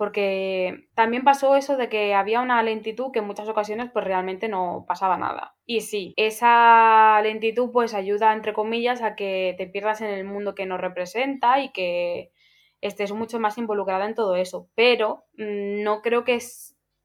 [0.00, 4.48] porque también pasó eso de que había una lentitud que en muchas ocasiones pues realmente
[4.48, 5.58] no pasaba nada.
[5.66, 10.54] Y sí, esa lentitud pues ayuda entre comillas a que te pierdas en el mundo
[10.54, 12.32] que nos representa y que
[12.80, 16.38] estés mucho más involucrada en todo eso, pero mm, no creo que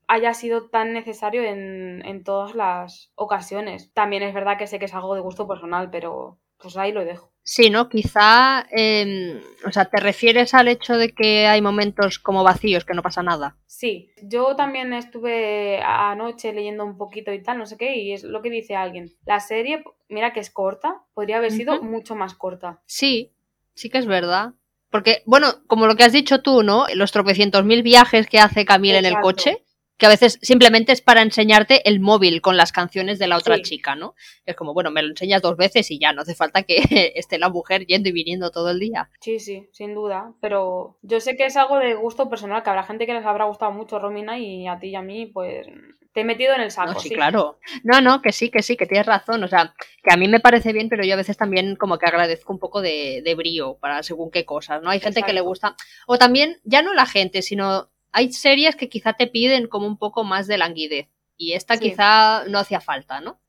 [0.07, 3.91] haya sido tan necesario en, en todas las ocasiones.
[3.93, 7.03] También es verdad que sé que es algo de gusto personal, pero pues ahí lo
[7.03, 7.34] dejo.
[7.47, 7.89] Sí, ¿no?
[7.89, 12.95] Quizá, em, o sea, ¿te refieres al hecho de que hay momentos como vacíos, que
[12.95, 13.55] no pasa nada?
[13.67, 18.23] Sí, yo también estuve anoche leyendo un poquito y tal, no sé qué, y es
[18.23, 19.13] lo que dice alguien.
[19.25, 22.81] La serie, mira que es corta, podría haber sido mucho más corta.
[22.87, 23.31] Sí,
[23.75, 24.53] sí que es verdad.
[24.89, 26.87] Porque, bueno, como lo que has dicho tú, ¿no?
[26.95, 29.64] Los tropecientos mil viajes que hace Camille en el coche,
[29.97, 33.61] que a veces simplemente es para enseñarte el móvil con las canciones de la otra
[33.61, 34.15] chica, ¿no?
[34.45, 36.77] Es como, bueno, me lo enseñas dos veces y ya, no hace falta que
[37.15, 39.09] esté la mujer yendo y viniendo todo el día.
[39.21, 42.83] Sí, sí, sin duda, pero yo sé que es algo de gusto personal, que habrá
[42.83, 45.67] gente que les habrá gustado mucho Romina y a ti y a mí, pues
[46.15, 46.97] te he metido en el saco.
[46.99, 47.59] sí, claro.
[47.83, 49.43] No, no, que sí, que sí, que tienes razón.
[49.43, 52.05] O sea, que a mí me parece bien, pero yo a veces también como que
[52.05, 54.89] agradezco un poco de, de brío para según qué cosas, ¿no?
[54.89, 55.75] Hay gente que le gusta.
[56.07, 59.97] O también, ya no la gente, sino hay series que quizá te piden como un
[59.97, 61.09] poco más de languidez.
[61.35, 63.41] Y esta quizá no hacía falta, ¿no?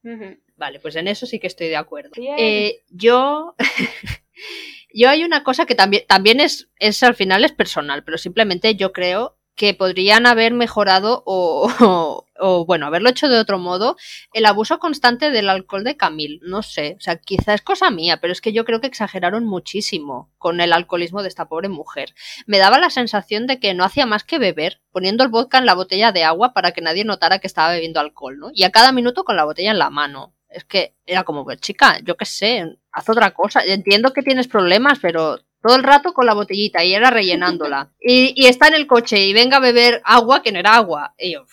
[0.56, 2.10] Vale, pues en eso sí que estoy de acuerdo.
[2.16, 3.54] Eh, yo.
[4.92, 8.74] yo hay una cosa que también, también es, es al final es personal, pero simplemente
[8.74, 12.25] yo creo que podrían haber mejorado o, o,
[12.66, 13.96] bueno, haberlo hecho de otro modo,
[14.32, 16.40] el abuso constante del alcohol de Camille.
[16.42, 19.44] No sé, o sea, quizá es cosa mía, pero es que yo creo que exageraron
[19.44, 22.14] muchísimo con el alcoholismo de esta pobre mujer.
[22.46, 25.66] Me daba la sensación de que no hacía más que beber, poniendo el vodka en
[25.66, 28.50] la botella de agua para que nadie notara que estaba bebiendo alcohol, ¿no?
[28.52, 30.34] Y a cada minuto con la botella en la mano.
[30.48, 33.62] Es que era como, pues, chica, yo qué sé, haz otra cosa.
[33.64, 37.90] Entiendo que tienes problemas, pero todo el rato con la botellita y era rellenándola.
[38.00, 41.14] Y, está en el coche y venga a beber agua que no era agua.
[41.18, 41.44] Y yo,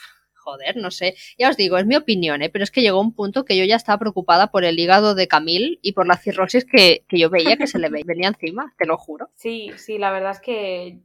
[0.44, 1.16] joder, no sé.
[1.38, 2.50] Ya os digo, es mi opinión, ¿eh?
[2.50, 5.28] pero es que llegó un punto que yo ya estaba preocupada por el hígado de
[5.28, 8.86] Camille y por la cirrosis que, que yo veía que se le venía encima, te
[8.86, 9.30] lo juro.
[9.36, 11.00] Sí, sí, la verdad es que,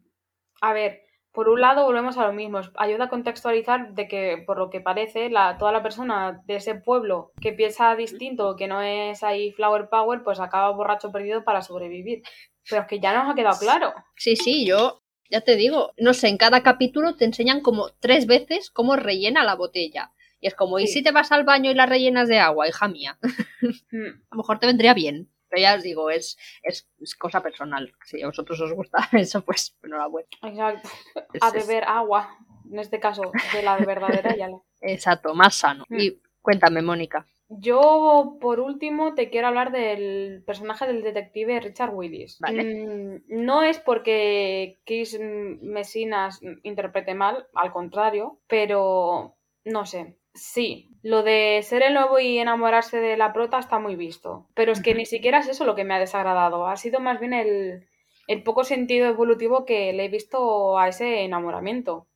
[0.61, 4.59] a ver, por un lado volvemos a lo mismo, ayuda a contextualizar de que por
[4.59, 8.83] lo que parece la, toda la persona de ese pueblo que piensa distinto, que no
[8.83, 12.23] es ahí flower power, pues acaba borracho perdido para sobrevivir.
[12.69, 13.95] Pero es que ya nos ha quedado claro.
[14.17, 18.27] Sí, sí, yo ya te digo, no sé, en cada capítulo te enseñan como tres
[18.27, 20.13] veces cómo rellena la botella.
[20.41, 22.89] Y es como, ¿y si te vas al baño y la rellenas de agua, hija
[22.89, 23.19] mía?
[23.91, 24.23] Hmm.
[24.31, 25.31] a lo mejor te vendría bien.
[25.49, 26.87] Pero ya os digo, es, es,
[27.17, 27.93] cosa personal.
[28.05, 30.29] Si a vosotros os gusta eso, pues enhorabuena.
[30.43, 30.89] Exacto.
[31.41, 32.37] A beber agua,
[32.71, 34.51] en este caso, de la verdadera ya.
[34.81, 35.85] Exacto, más sano.
[35.89, 35.99] Hmm.
[35.99, 37.27] Y cuéntame, Mónica.
[37.51, 42.39] Yo, por último, te quiero hablar del personaje del detective Richard Willis.
[42.43, 50.19] Mm, no es porque Chris Messinas interprete mal, al contrario, pero no sé.
[50.35, 54.47] Sí, lo de ser el nuevo y enamorarse de la prota está muy visto.
[54.55, 56.67] Pero es que ni siquiera es eso lo que me ha desagradado.
[56.67, 57.89] Ha sido más bien el,
[58.27, 62.07] el poco sentido evolutivo que le he visto a ese enamoramiento,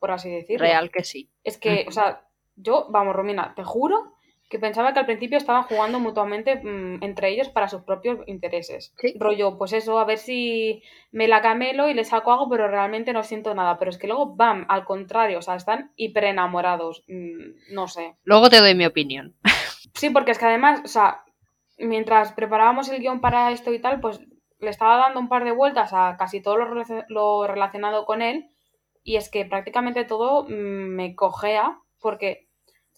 [0.00, 0.66] por así decirlo.
[0.66, 1.30] Real que sí.
[1.44, 4.16] Es que, o sea, yo, vamos, Romina, te juro
[4.50, 8.92] que pensaba que al principio estaban jugando mutuamente mm, entre ellos para sus propios intereses.
[9.14, 10.82] Rollo, pues eso, a ver si
[11.12, 13.78] me la camelo y le saco algo, pero realmente no siento nada.
[13.78, 17.04] Pero es que luego, bam, al contrario, o sea, están hiper enamorados.
[17.06, 18.16] Mm, no sé.
[18.24, 19.36] Luego te doy mi opinión.
[19.94, 21.24] Sí, porque es que además, o sea,
[21.78, 24.20] mientras preparábamos el guion para esto y tal, pues
[24.58, 26.56] le estaba dando un par de vueltas a casi todo
[27.08, 28.50] lo, relacionado con él.
[29.04, 30.48] Y es que prácticamente todo mm,
[30.96, 32.49] me cojea porque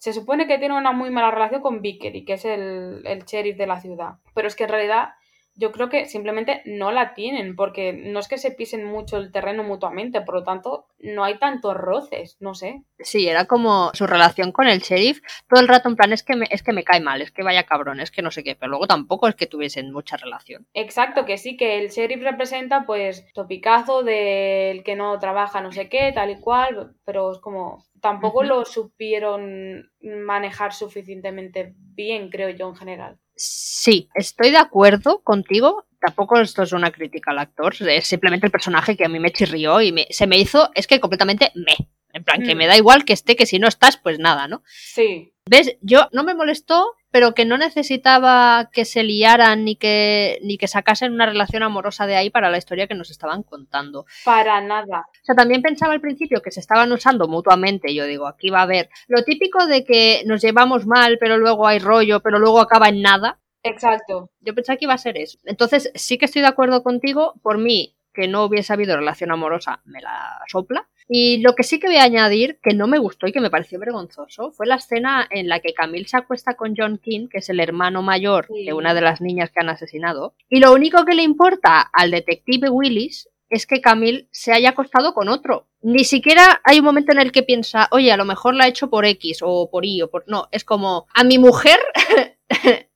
[0.03, 3.55] se supone que tiene una muy mala relación con Vickery, que es el, el sheriff
[3.55, 4.15] de la ciudad.
[4.35, 5.13] Pero es que en realidad
[5.55, 9.31] yo creo que simplemente no la tienen, porque no es que se pisen mucho el
[9.31, 12.83] terreno mutuamente, por lo tanto, no hay tantos roces, no sé.
[12.99, 16.35] Sí, era como su relación con el sheriff, todo el rato en plan, es que
[16.35, 18.55] me, es que me cae mal, es que vaya cabrón, es que no sé qué,
[18.55, 20.67] pero luego tampoco es que tuviesen mucha relación.
[20.73, 25.89] Exacto, que sí, que el sheriff representa pues topicazo del que no trabaja no sé
[25.89, 32.67] qué, tal y cual, pero es como, tampoco lo supieron manejar suficientemente bien, creo yo,
[32.69, 33.19] en general.
[33.35, 35.85] Sí, estoy de acuerdo contigo.
[35.99, 39.31] Tampoco esto es una crítica al actor, es simplemente el personaje que a mí me
[39.31, 41.75] chirrió y me, se me hizo, es que completamente me.
[42.11, 42.57] En plan, que mm.
[42.57, 44.63] me da igual que esté, que si no estás, pues nada, ¿no?
[44.67, 45.33] Sí.
[45.49, 45.77] ¿Ves?
[45.81, 50.67] Yo no me molestó, pero que no necesitaba que se liaran ni que, ni que
[50.67, 54.07] sacasen una relación amorosa de ahí para la historia que nos estaban contando.
[54.25, 55.05] Para nada.
[55.21, 57.93] O sea, también pensaba al principio que se estaban usando mutuamente.
[57.93, 61.67] Yo digo, aquí va a haber lo típico de que nos llevamos mal, pero luego
[61.67, 63.39] hay rollo, pero luego acaba en nada.
[63.61, 64.31] Exacto.
[64.39, 65.37] Yo pensaba que iba a ser eso.
[65.43, 67.35] Entonces, sí que estoy de acuerdo contigo.
[67.43, 70.89] Por mí, que no hubiese habido relación amorosa, me la sopla.
[71.07, 73.49] Y lo que sí que voy a añadir, que no me gustó y que me
[73.49, 77.39] pareció vergonzoso, fue la escena en la que Camille se acuesta con John King, que
[77.39, 81.05] es el hermano mayor de una de las niñas que han asesinado, y lo único
[81.05, 85.67] que le importa al detective Willis es que Camille se haya acostado con otro.
[85.81, 88.67] Ni siquiera hay un momento en el que piensa, oye, a lo mejor la ha
[88.67, 90.23] hecho por X o por Y o por...
[90.27, 91.79] No, es como, a mi mujer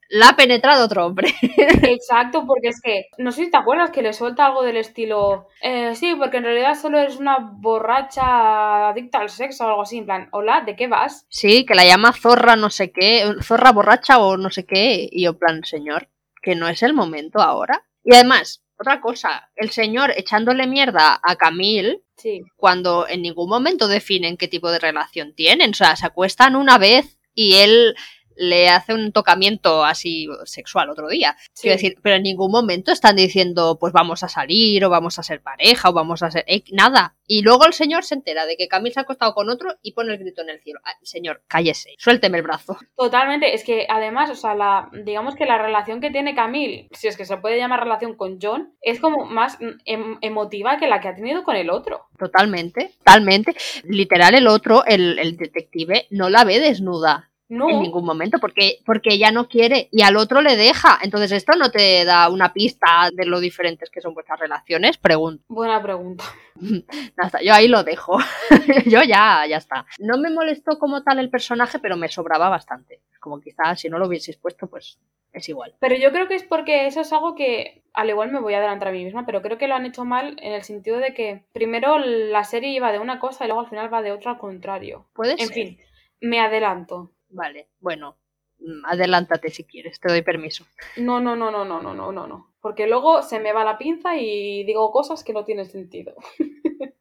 [0.10, 1.34] la ha penetrado otro hombre.
[1.58, 5.48] Exacto, porque es que, no sé si te acuerdas que le suelta algo del estilo,
[5.62, 9.98] eh, sí, porque en realidad solo eres una borracha adicta al sexo o algo así,
[9.98, 11.26] en plan, hola, ¿de qué vas?
[11.30, 15.24] Sí, que la llama zorra no sé qué, zorra borracha o no sé qué, y
[15.24, 16.10] yo plan, señor,
[16.42, 17.84] que no es el momento ahora.
[18.04, 22.42] Y además, otra cosa, el señor echándole mierda a Camille Sí.
[22.56, 25.72] cuando en ningún momento definen qué tipo de relación tienen.
[25.72, 27.96] O sea, se acuestan una vez y él
[28.38, 31.36] le hace un tocamiento así sexual otro día.
[31.54, 31.64] Sí.
[31.64, 35.24] Quiero decir, pero en ningún momento están diciendo, pues vamos a salir, o vamos a
[35.24, 36.44] ser pareja, o vamos a ser.
[36.48, 37.16] eh, nada.
[37.30, 39.92] Y luego el señor se entera de que Camille se ha acostado con otro y
[39.92, 40.80] pone el grito en el cielo.
[40.86, 42.78] Ah, señor, cállese, suélteme el brazo.
[42.96, 47.08] Totalmente, es que además, o sea, la, digamos que la relación que tiene Camille, si
[47.10, 51.02] es que se puede llamar relación con John, es como más em- emotiva que la
[51.02, 52.06] que ha tenido con el otro.
[52.18, 53.56] Totalmente, totalmente.
[53.84, 57.30] Literal, el otro, el, el detective, no la ve desnuda.
[57.50, 61.00] No, en ningún momento porque, porque ella no quiere y al otro le deja.
[61.02, 65.44] Entonces esto no te da una pista de lo diferentes que son vuestras relaciones, pregunto.
[65.48, 66.26] buena pregunta.
[67.44, 68.18] Yo ahí lo dejo.
[68.86, 69.86] yo ya, ya está.
[70.00, 73.02] No me molestó como tal el personaje, pero me sobraba bastante.
[73.20, 75.00] Como quizás si no lo hubieseis puesto, pues
[75.34, 75.76] es igual.
[75.80, 78.58] Pero yo creo que es porque eso es algo que, al igual me voy a
[78.58, 81.14] adelantar a mí misma, pero creo que lo han hecho mal en el sentido de
[81.14, 84.32] que primero la serie iba de una cosa y luego al final va de otra
[84.32, 85.08] al contrario.
[85.14, 85.54] ¿Puede En ser?
[85.54, 85.80] fin,
[86.22, 87.12] me adelanto.
[87.38, 88.18] Vale, bueno,
[88.60, 90.66] mm, adelántate si quieres, te doy permiso.
[90.98, 92.52] No, no, no, no, no, no, no, no, no.
[92.62, 96.16] Porque luego se me va la pinza y digo cosas que no tienen sentido.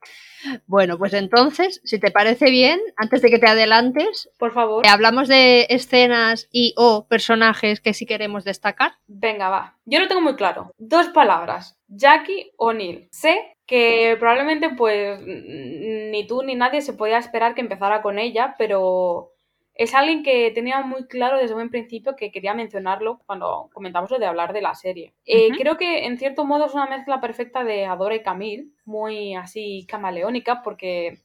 [0.67, 4.87] Bueno, pues entonces, si te parece bien, antes de que te adelantes, Por favor.
[4.87, 8.93] eh, hablamos de escenas y o personajes que sí queremos destacar.
[9.09, 9.77] Venga, va.
[9.85, 10.71] Yo lo tengo muy claro.
[10.79, 11.77] Dos palabras.
[11.89, 13.09] Jackie O'Neill.
[13.11, 18.55] Sé que probablemente pues ni tú ni nadie se podía esperar que empezara con ella,
[18.57, 19.33] pero
[19.79, 24.19] es alguien que tenía muy claro desde buen principio que quería mencionarlo cuando comentamos lo
[24.19, 25.15] de hablar de la serie.
[25.27, 25.51] Eh.
[25.59, 29.85] Creo que en cierto modo es una mezcla perfecta de Adora y Camille, muy así
[29.87, 31.19] camaleónica porque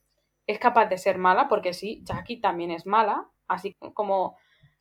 [0.47, 4.35] es capaz de ser mala, porque sí, Jackie también es mala, así como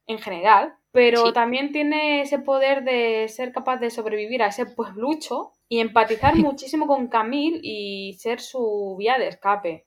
[0.06, 1.32] en general, pero Sí.
[1.32, 6.88] también tiene ese poder de ser capaz de sobrevivir a ese pueblucho y empatizar muchísimo
[6.88, 9.86] con Camille y ser su vía de escape.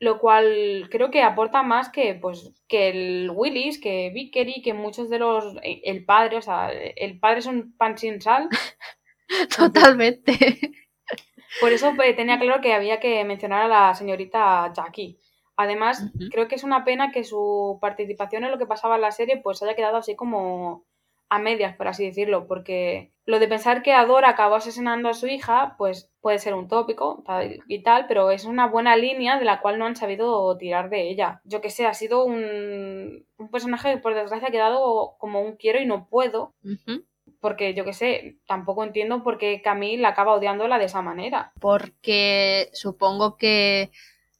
[0.00, 5.10] Lo cual creo que aporta más que, pues, que el Willis, que Vickery, que muchos
[5.10, 5.56] de los.
[5.62, 8.48] El padre, o sea, el padre es un pan sin sal.
[9.56, 10.58] Totalmente.
[11.60, 15.18] Por eso pues, tenía claro que había que mencionar a la señorita Jackie.
[15.56, 19.10] Además, creo que es una pena que su participación en lo que pasaba en la
[19.10, 20.84] serie pues haya quedado así como
[21.30, 25.26] a medias, por así decirlo, porque lo de pensar que Adora acabó asesinando a su
[25.26, 27.22] hija, pues puede ser un tópico
[27.66, 31.10] y tal, pero es una buena línea de la cual no han sabido tirar de
[31.10, 31.42] ella.
[31.44, 35.56] Yo que sé, ha sido un, un personaje que por desgracia ha quedado como un
[35.56, 36.54] quiero y no puedo,
[37.40, 41.52] porque yo que sé, tampoco entiendo por qué Camille acaba odiándola de esa manera.
[41.60, 43.90] Porque supongo que.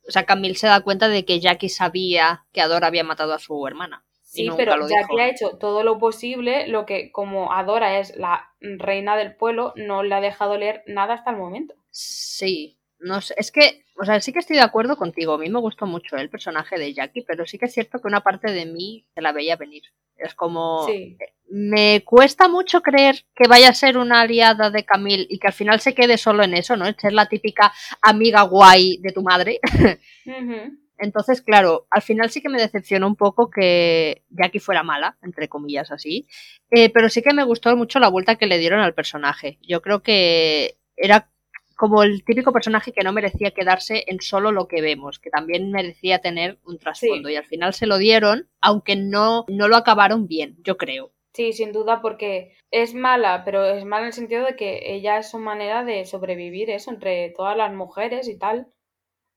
[0.09, 3.39] O sea, Camille se da cuenta de que Jackie sabía que Adora había matado a
[3.39, 4.07] su hermana.
[4.31, 5.19] Sí, pero lo dijo.
[5.19, 10.03] ha hecho todo lo posible, lo que como Adora es la reina del pueblo, no
[10.03, 11.75] le ha dejado leer nada hasta el momento.
[11.91, 15.33] Sí, no sé, es que, o sea, sí que estoy de acuerdo contigo.
[15.33, 18.09] A mí me gustó mucho el personaje de Jackie, pero sí que es cierto que
[18.09, 19.85] una parte de mí se la veía venir.
[20.19, 20.87] Es como.
[20.87, 21.17] Sí,
[21.49, 25.55] Me cuesta mucho creer que vaya a ser una aliada de Camille y que al
[25.55, 26.85] final se quede solo en eso, ¿no?
[26.99, 29.59] Ser la típica amiga guay de tu madre.
[30.27, 30.88] Ujú.
[30.99, 35.49] Entonces, claro, al final sí que me decepcionó un poco que Jackie fuera mala, entre
[35.49, 36.27] comillas así.
[36.71, 39.59] Eh, pero sí que me gustó mucho la vuelta que le dieron al personaje.
[39.63, 41.31] Yo creo que era
[41.77, 45.71] como el típico personaje que no merecía quedarse en solo lo que vemos, que también
[45.71, 47.29] merecía tener un trasfondo.
[47.29, 47.35] Sí.
[47.35, 51.13] Y al final se lo dieron, aunque no, no lo acabaron bien, yo creo.
[51.35, 55.19] Sí, sin duda, porque es mala, pero es mala en el sentido de que ella
[55.19, 58.73] es su manera de sobrevivir eso entre todas las mujeres y tal.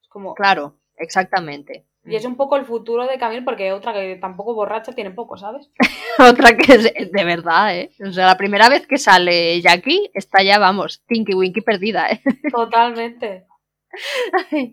[0.02, 0.34] Es como...
[0.34, 1.86] Claro, exactamente.
[2.04, 5.38] Y es un poco el futuro de Camille, porque otra que tampoco borracha tiene poco,
[5.38, 5.70] ¿sabes?
[6.20, 7.92] Otra que es de verdad, ¿eh?
[8.04, 12.22] O sea, la primera vez que sale Jackie está ya, vamos, Tinky Winky perdida, ¿eh?
[12.52, 13.46] Totalmente.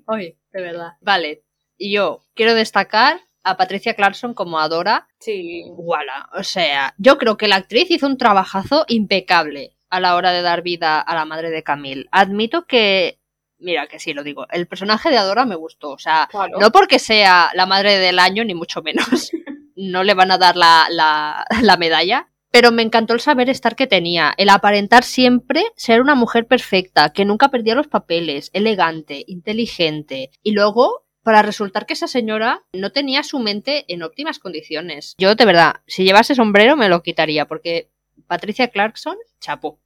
[0.07, 0.93] Oye, de verdad.
[1.03, 1.45] Vale,
[1.77, 5.65] y yo quiero destacar a Patricia Clarkson como Adora Sí.
[5.71, 6.29] Walla.
[6.33, 10.43] O sea, yo creo que la actriz hizo un trabajazo impecable a la hora de
[10.43, 12.07] dar vida a la madre de Camille.
[12.11, 13.18] Admito que,
[13.59, 15.91] mira, que sí lo digo, el personaje de Adora me gustó.
[15.91, 16.59] O sea, Claro.
[16.59, 19.07] no porque sea la madre del año, ni mucho menos.
[19.81, 22.29] No le van a dar la, la, la medalla.
[22.51, 27.13] Pero me encantó el saber estar que tenía, el aparentar siempre ser una mujer perfecta,
[27.13, 30.31] que nunca perdía los papeles, elegante, inteligente.
[30.43, 35.15] Y luego para resultar que esa señora no tenía su mente en óptimas condiciones.
[35.19, 37.91] Yo, de verdad, si llevase sombrero me lo quitaría, porque
[38.27, 39.79] Patricia Clarkson, chapo.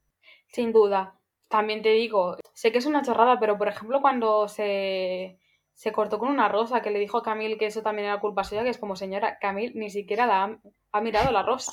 [0.52, 1.18] Sin duda.
[1.48, 5.36] También te digo, sé que es una chorrada, pero por ejemplo cuando se,
[5.74, 8.44] se cortó con una rosa, que le dijo a Camille que eso también era culpa
[8.44, 10.58] suya, que es como señora, Camille ni siquiera la ha,
[10.92, 11.72] ha mirado la rosa.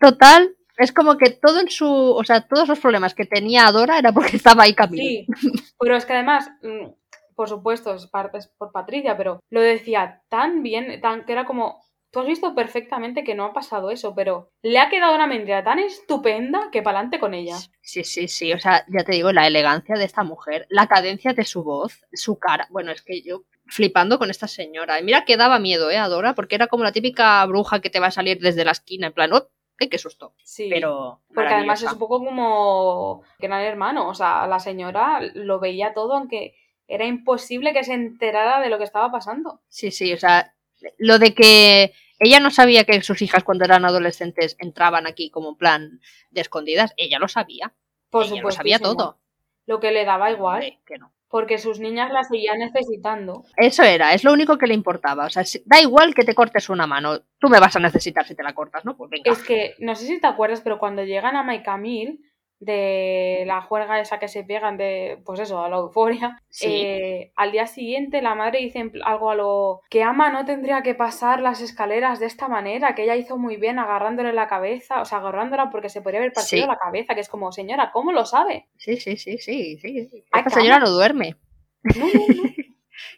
[0.00, 3.98] Total, es como que todo en su, o sea, todos los problemas que tenía Dora
[3.98, 5.26] era porque estaba ahí Camille.
[5.36, 6.86] Sí, pero es que además, mm,
[7.34, 8.08] por supuesto, es
[8.56, 13.24] por Patricia, pero lo decía tan bien, tan que era como, tú has visto perfectamente
[13.24, 17.18] que no ha pasado eso, pero le ha quedado una mentira tan estupenda que pa'lante
[17.18, 17.56] con ella.
[17.80, 21.32] Sí, sí, sí, o sea, ya te digo, la elegancia de esta mujer, la cadencia
[21.32, 25.00] de su voz, su cara, bueno, es que yo flipando con esta señora.
[25.00, 26.34] Y mira que daba miedo, ¿eh, a Dora?
[26.34, 29.12] Porque era como la típica bruja que te va a salir desde la esquina, en
[29.14, 29.48] plan, ¡oh!
[29.80, 30.34] ¡Ay, qué susto!
[30.44, 34.60] Sí, Pero porque además es un poco como que era el hermano, o sea, la
[34.60, 36.54] señora lo veía todo, aunque
[36.86, 39.62] era imposible que se enterara de lo que estaba pasando.
[39.68, 40.54] Sí, sí, o sea,
[40.98, 45.50] lo de que ella no sabía que sus hijas cuando eran adolescentes entraban aquí como
[45.50, 47.74] en plan de escondidas, ella lo sabía.
[48.10, 49.18] Por ella lo sabía todo.
[49.66, 51.12] Lo que le daba igual, Hombre, que no.
[51.28, 53.44] porque sus niñas la seguían necesitando.
[53.56, 55.26] Eso era, es lo único que le importaba.
[55.26, 58.34] O sea, da igual que te cortes una mano, tú me vas a necesitar si
[58.34, 58.96] te la cortas, ¿no?
[58.96, 59.30] Pues venga.
[59.30, 62.18] Es que, no sé si te acuerdas, pero cuando llegan a My Camille,
[62.64, 66.66] de la juerga esa que se pegan de, pues eso, a la euforia, Sí.
[66.84, 70.94] eh, al día siguiente la madre dice algo a lo que Ama no tendría que
[70.94, 75.04] pasar las escaleras de esta manera, que ella hizo muy bien agarrándole la cabeza, o
[75.04, 76.68] sea, agarrándola porque se podría haber partido Sí.
[76.68, 78.66] la cabeza, que es como, señora, ¿cómo lo sabe?
[78.76, 80.24] Sí, sí, sí, sí, sí.
[80.32, 81.34] Esta señora no duerme.
[81.82, 82.42] No, no, no,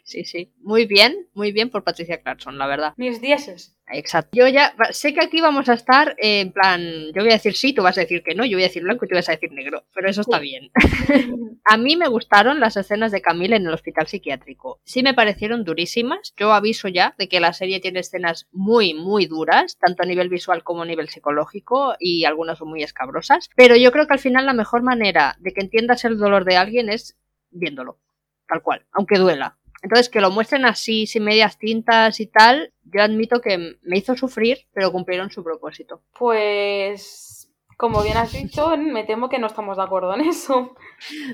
[0.03, 0.51] Sí, sí.
[0.61, 2.93] Muy bien, muy bien por Patricia Clarkson, la verdad.
[2.97, 3.71] mis dieces.
[3.87, 4.31] Exacto.
[4.33, 6.81] Yo ya sé que aquí vamos a estar eh, en plan,
[7.13, 8.81] yo voy a decir sí, tú vas a decir que no, yo voy a decir
[8.81, 10.43] blanco y tú vas a decir negro, pero eso está Sí.
[10.43, 10.71] bien.
[11.65, 14.79] A mí me gustaron las escenas de Camille en el hospital psiquiátrico.
[14.85, 16.33] Sí me parecieron durísimas.
[16.37, 20.29] Yo aviso ya de que la serie tiene escenas muy, muy duras, tanto a nivel
[20.29, 23.49] visual como a nivel psicológico, y algunas son muy escabrosas.
[23.55, 26.57] Pero yo creo que al final la mejor manera de que entiendas el dolor de
[26.57, 27.17] alguien es
[27.51, 27.99] viéndolo,
[28.47, 29.57] tal cual, aunque duela.
[29.81, 34.15] Entonces, que lo muestren así, sin medias tintas y tal, yo admito que me hizo
[34.15, 36.01] sufrir, pero cumplieron su propósito.
[36.17, 37.35] Pues,
[37.77, 40.75] como bien has dicho, me temo que no estamos de acuerdo en eso.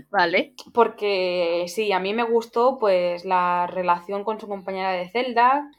[0.10, 0.54] Vale.
[0.74, 5.70] Porque sí, a mí me gustó pues la relación con su compañera de celda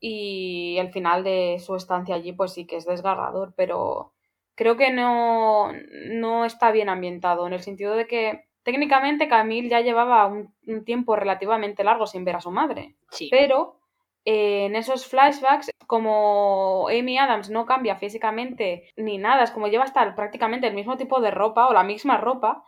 [0.00, 4.12] y el final de su estancia allí pues sí que es desgarrador, pero
[4.54, 5.72] creo que no,
[6.10, 10.84] no está bien ambientado en el sentido de que técnicamente Camille ya llevaba un, un
[10.84, 13.28] tiempo relativamente largo sin ver a su madre, Sí.
[13.30, 13.78] pero
[14.24, 19.84] eh, en esos flashbacks, como Amy Adams no cambia físicamente ni nada, es como lleva
[19.84, 22.64] hasta prácticamente el mismo tipo de ropa o la misma ropa,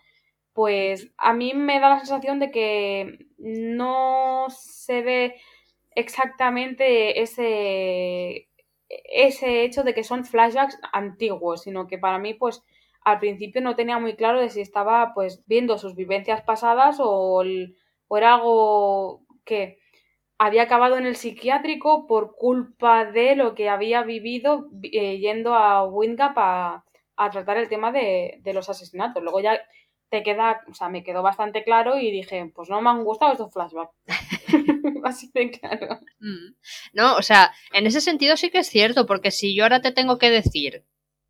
[0.52, 5.34] pues a mí me da la sensación de que no se ve
[5.96, 8.48] exactamente ese,
[8.88, 12.62] ese hecho de que son flashbacks antiguos, sino que para mí, pues,
[13.02, 17.42] al principio no tenía muy claro de si estaba, pues, viendo sus vivencias pasadas o,
[17.42, 17.76] el-
[18.08, 19.78] o era algo que
[20.38, 25.84] había acabado en el psiquiátrico por culpa de lo que había vivido eh, yendo a
[25.87, 26.84] Windgap a,
[27.16, 29.22] a tratar el tema de, de los asesinatos.
[29.22, 29.61] Luego ya
[30.11, 33.32] te queda, o sea, me quedó bastante claro y dije, pues no me han gustado
[33.32, 33.94] estos flashbacks.
[35.04, 35.98] Así de claro.
[36.20, 36.54] Mm.
[36.92, 39.92] No, o sea, en ese sentido sí que es cierto, porque si yo ahora te
[39.92, 40.84] tengo que decir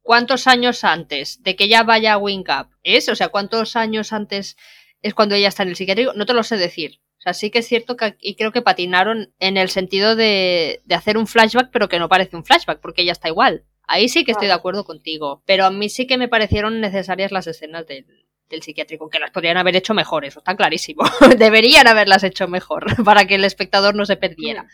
[0.08, 4.14] cuántos años antes de que ella vaya a Wing Up es, o sea, cuántos años
[4.14, 4.56] antes
[5.02, 7.02] es cuando ella está en el psiquiátrico, no te lo sé decir.
[7.18, 10.80] O sea, sí que es cierto que aquí creo que patinaron en el sentido de,
[10.86, 13.66] de hacer un flashback, pero que no parece un flashback, porque ella está igual.
[13.82, 15.42] Ahí sí que estoy de acuerdo contigo.
[15.44, 18.06] Pero a mí sí que me parecieron necesarias las escenas del,
[18.48, 21.02] del psiquiátrico, que las podrían haber hecho mejor, eso está clarísimo.
[21.36, 24.66] Deberían haberlas hecho mejor para que el espectador no se perdiera.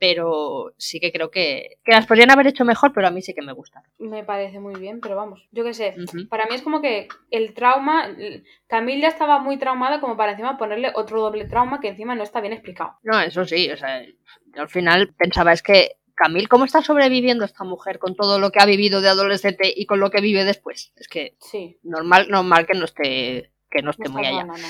[0.00, 3.34] Pero sí que creo que, que las podrían haber hecho mejor, pero a mí sí
[3.34, 3.88] que me gustaron.
[3.98, 5.94] Me parece muy bien, pero vamos, yo qué sé.
[6.30, 8.08] Para mí es como que el trauma,
[8.66, 12.22] Camille ya estaba muy traumada como para encima ponerle otro doble trauma que encima no
[12.22, 12.94] está bien explicado.
[13.02, 17.44] No, eso sí, o sea, yo al final pensaba es que Camille, ¿cómo está sobreviviendo
[17.44, 20.44] esta mujer con todo lo que ha vivido de adolescente y con lo que vive
[20.44, 20.92] después?
[20.96, 21.78] Es que Sí.
[21.82, 24.44] normal, normal que no esté, que no esté No muy allá.
[24.44, 24.68] no, no,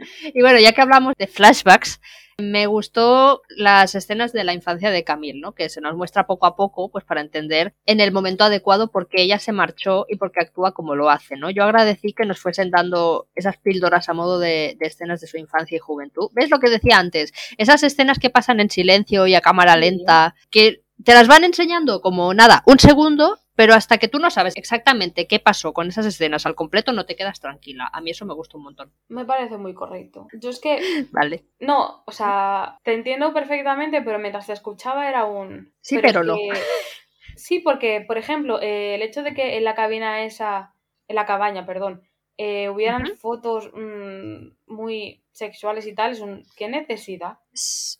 [0.34, 2.00] Y bueno, ya que hablamos de flashbacks,
[2.40, 5.52] me gustó las escenas de la infancia de Camille, ¿no?
[5.52, 9.08] Que se nos muestra poco a poco, pues para entender en el momento adecuado por
[9.08, 11.50] qué ella se marchó y por qué actúa como lo hace, ¿no?
[11.50, 15.36] Yo agradecí que nos fuesen dando esas píldoras a modo de, de escenas de su
[15.36, 16.30] infancia y juventud.
[16.32, 17.32] ¿Ves lo que decía antes?
[17.58, 22.00] Esas escenas que pasan en silencio y a cámara lenta, que te las van enseñando
[22.00, 26.06] como nada, un segundo, pero hasta que tú no sabes exactamente qué pasó con esas
[26.06, 27.90] escenas al completo, no te quedas tranquila.
[27.92, 28.90] A mí eso me gusta un montón.
[29.08, 30.28] Me parece muy correcto.
[30.32, 30.80] Yo es que.
[31.12, 31.44] Vale.
[31.58, 35.74] No, o sea, te entiendo perfectamente, pero mientras te escuchaba era un.
[35.82, 36.36] Sí, pero, no.
[37.36, 40.74] Sí, porque, por ejemplo, eh, el hecho de que en la cabina esa.
[41.06, 42.02] En la cabaña, perdón.
[42.38, 46.46] Eh, hubieran fotos mm, muy sexuales y tal, es un...
[46.56, 47.40] ¿qué necesidad?
[47.52, 47.98] Sí,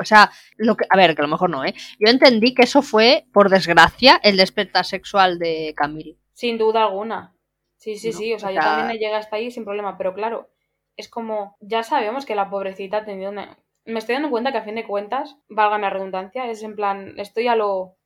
[0.00, 1.74] o sea, lo que, a ver, que a lo mejor no, ¿eh?
[1.98, 6.18] Yo entendí que eso fue, por desgracia, el despertar sexual de Camille.
[6.32, 7.34] Sin duda alguna.
[7.76, 10.50] Sí, sí, sí, o sea, yo también me llegué hasta ahí sin problema, pero claro,
[10.96, 13.56] es como, ya sabemos que la pobrecita ha tenido una...
[13.84, 17.14] Me estoy dando cuenta que a fin de cuentas, valga la redundancia, es en plan,
[17.18, 17.96] estoy a lo...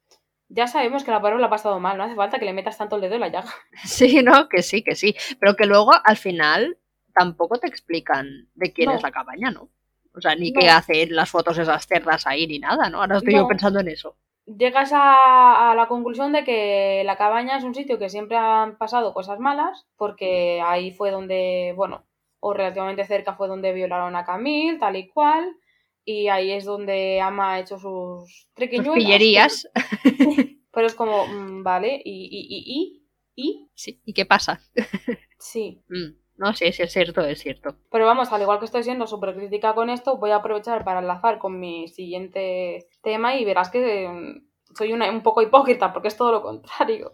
[0.48, 2.76] Ya sabemos que la pobre la ha pasado mal, no hace falta que le metas
[2.76, 3.50] tanto el dedo en la llaga.
[3.84, 6.78] Sí, no, que sí, que sí, pero que luego al final
[7.14, 9.70] tampoco te explican de quién es la cabaña, ¿no?
[10.14, 13.00] O sea, ni qué hacen las fotos esas cerdas ahí ni nada, ¿no?
[13.00, 14.16] Ahora estoy yo pensando en eso.
[14.44, 19.14] Llegas a, la conclusión de que la cabaña es un sitio que siempre han pasado
[19.14, 22.04] cosas malas, porque ahí fue donde, bueno,
[22.40, 25.56] o relativamente cerca fue donde violaron a Camille, tal y cual,
[26.04, 28.94] y ahí es donde Ama ha hecho sus triquiñuelas.
[28.94, 29.68] pillerías.
[30.72, 33.06] Pero es como, mm, vale, y, y, y, y,
[33.36, 33.70] y.
[33.74, 34.60] Sí, ¿y qué pasa?
[35.38, 35.82] Sí.
[35.88, 36.21] Mm.
[36.36, 37.76] No, sí, sí, es cierto, es cierto.
[37.90, 41.00] Pero vamos, al igual que estoy siendo súper crítica con esto, voy a aprovechar para
[41.00, 46.08] enlazar con mi siguiente tema y verás que mm, soy una, un poco hipócrita, porque
[46.08, 47.12] es todo lo contrario.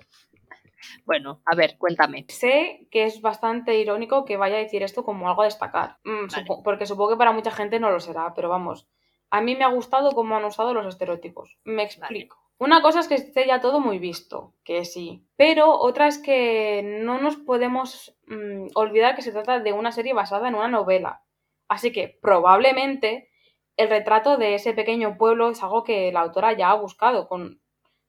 [1.05, 2.27] Bueno, a ver, cuéntame.
[2.29, 6.63] Sé que es bastante irónico que vaya a decir esto como algo a destacar, mm,
[6.63, 8.89] porque supongo que para mucha gente no lo será, pero vamos,
[9.31, 11.59] a mí me ha gustado cómo han usado los estereotipos.
[11.65, 12.37] Me explico.
[12.59, 16.83] Una cosa es que esté ya todo muy visto, que sí, pero otra es que
[16.83, 21.23] no nos podemos mm, olvidar que se trata de una serie basada en una novela.
[21.69, 23.31] Así que probablemente
[23.77, 27.61] el retrato de ese pequeño pueblo es algo que la autora ya ha buscado con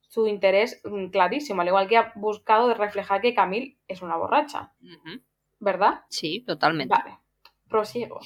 [0.09, 4.73] su interés mm, clarísimo, al igual que ha buscado reflejar que Camille es una borracha.
[5.59, 6.01] ¿Verdad?
[6.09, 6.95] Sí, totalmente.
[6.95, 7.17] Vale,
[7.67, 8.19] prosigo.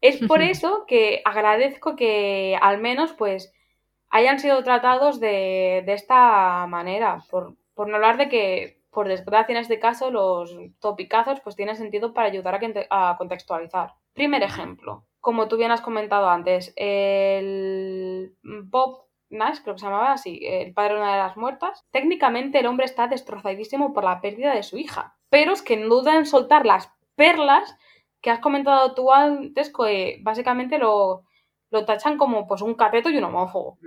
[0.00, 3.52] Es por eso que agradezco que al menos pues
[4.08, 9.52] hayan sido tratados de, de esta manera, por, por, no hablar de que, por desgracia
[9.52, 12.60] en este caso, los topicazos pues tienen sentido para ayudar
[12.90, 13.94] a, a contextualizar.
[14.14, 20.12] Primer ejemplo, como tú bien has comentado antes, el Bob Nash, creo que se llamaba
[20.12, 24.20] así, el padre de una de las muertas, técnicamente el hombre está destrozadísimo por la
[24.20, 27.76] pérdida de su hija, pero es que no duda en soltar las perlas
[28.20, 31.22] que has comentado tú antes, que básicamente lo,
[31.70, 33.78] lo tachan como pues un cateto y un homófobo.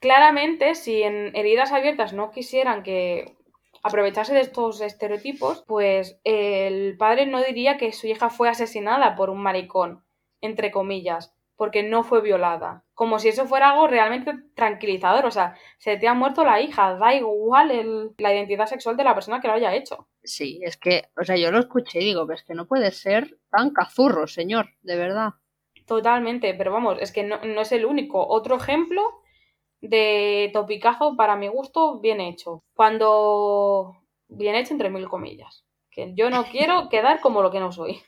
[0.00, 3.36] Claramente, si en heridas abiertas no quisieran que
[3.82, 9.30] aprovecharse de estos estereotipos, pues el padre no diría que su hija fue asesinada por
[9.30, 10.04] un maricón,
[10.40, 12.84] entre comillas, porque no fue violada.
[12.94, 15.26] Como si eso fuera algo realmente tranquilizador.
[15.26, 19.14] O sea, se te ha muerto la hija, da igual la identidad sexual de la
[19.14, 20.06] persona que lo haya hecho.
[20.22, 23.38] Sí, es que, o sea, yo lo escuché y digo, ves que no puede ser
[23.50, 25.30] tan cazurro, señor, de verdad.
[25.84, 28.24] Totalmente, pero vamos, es que no, es el único.
[28.24, 29.02] Otro ejemplo
[29.80, 32.62] de topicazo, para mi gusto, bien hecho.
[32.74, 33.96] Cuando.
[34.28, 35.64] Bien hecho entre mil comillas.
[35.90, 38.00] Que yo no quiero quedar como lo que no soy.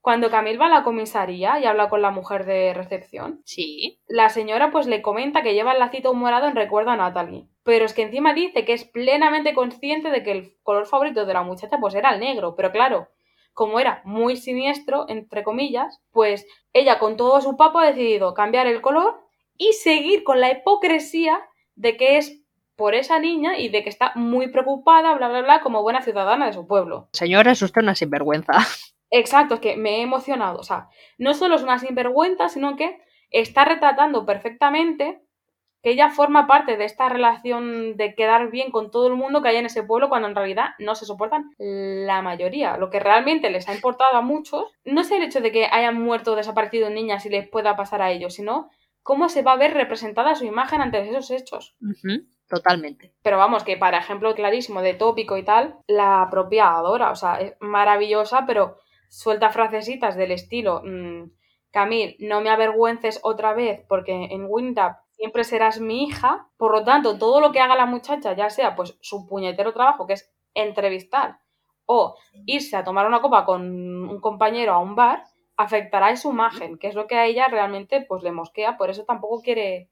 [0.00, 4.00] Cuando Camil va a la comisaría y habla con la mujer de recepción, sí.
[4.08, 7.46] la señora pues le comenta que lleva el lacito morado en recuerdo a Natalie.
[7.62, 11.34] Pero es que encima dice que es plenamente consciente de que el color favorito de
[11.34, 12.54] la muchacha pues era el negro.
[12.56, 13.08] Pero claro,
[13.52, 18.66] como era muy siniestro, entre comillas, pues ella con todo su papo ha decidido cambiar
[18.66, 19.27] el color
[19.58, 21.40] y seguir con la hipocresía
[21.74, 22.42] de que es
[22.76, 26.46] por esa niña y de que está muy preocupada, bla, bla, bla, como buena ciudadana
[26.46, 27.08] de su pueblo.
[27.12, 28.52] Señora, es usted una sinvergüenza.
[29.10, 30.60] Exacto, es que me he emocionado.
[30.60, 30.88] O sea,
[31.18, 32.98] no solo es una sinvergüenza, sino que
[33.30, 35.20] está retratando perfectamente
[35.82, 39.48] que ella forma parte de esta relación de quedar bien con todo el mundo que
[39.48, 42.76] hay en ese pueblo cuando en realidad no se soportan la mayoría.
[42.76, 46.00] Lo que realmente les ha importado a muchos no es el hecho de que hayan
[46.00, 48.70] muerto o desaparecido niñas y les pueda pasar a ellos, sino
[49.02, 51.76] cómo se va a ver representada su imagen ante esos hechos.
[52.48, 53.14] Totalmente.
[53.22, 57.40] Pero vamos, que para ejemplo clarísimo de tópico y tal, la propia Adora, o sea,
[57.40, 58.76] es maravillosa, pero
[59.08, 61.30] suelta frasecitas del estilo, mmm,
[61.70, 66.84] Camille, no me avergüences otra vez porque en Windap siempre serás mi hija, por lo
[66.84, 70.32] tanto, todo lo que haga la muchacha, ya sea pues su puñetero trabajo, que es
[70.54, 71.40] entrevistar,
[71.84, 73.62] o irse a tomar una copa con
[74.08, 75.24] un compañero a un bar,
[75.58, 78.88] afectará en su imagen, que es lo que a ella realmente pues le mosquea, por
[78.88, 79.90] eso tampoco quiere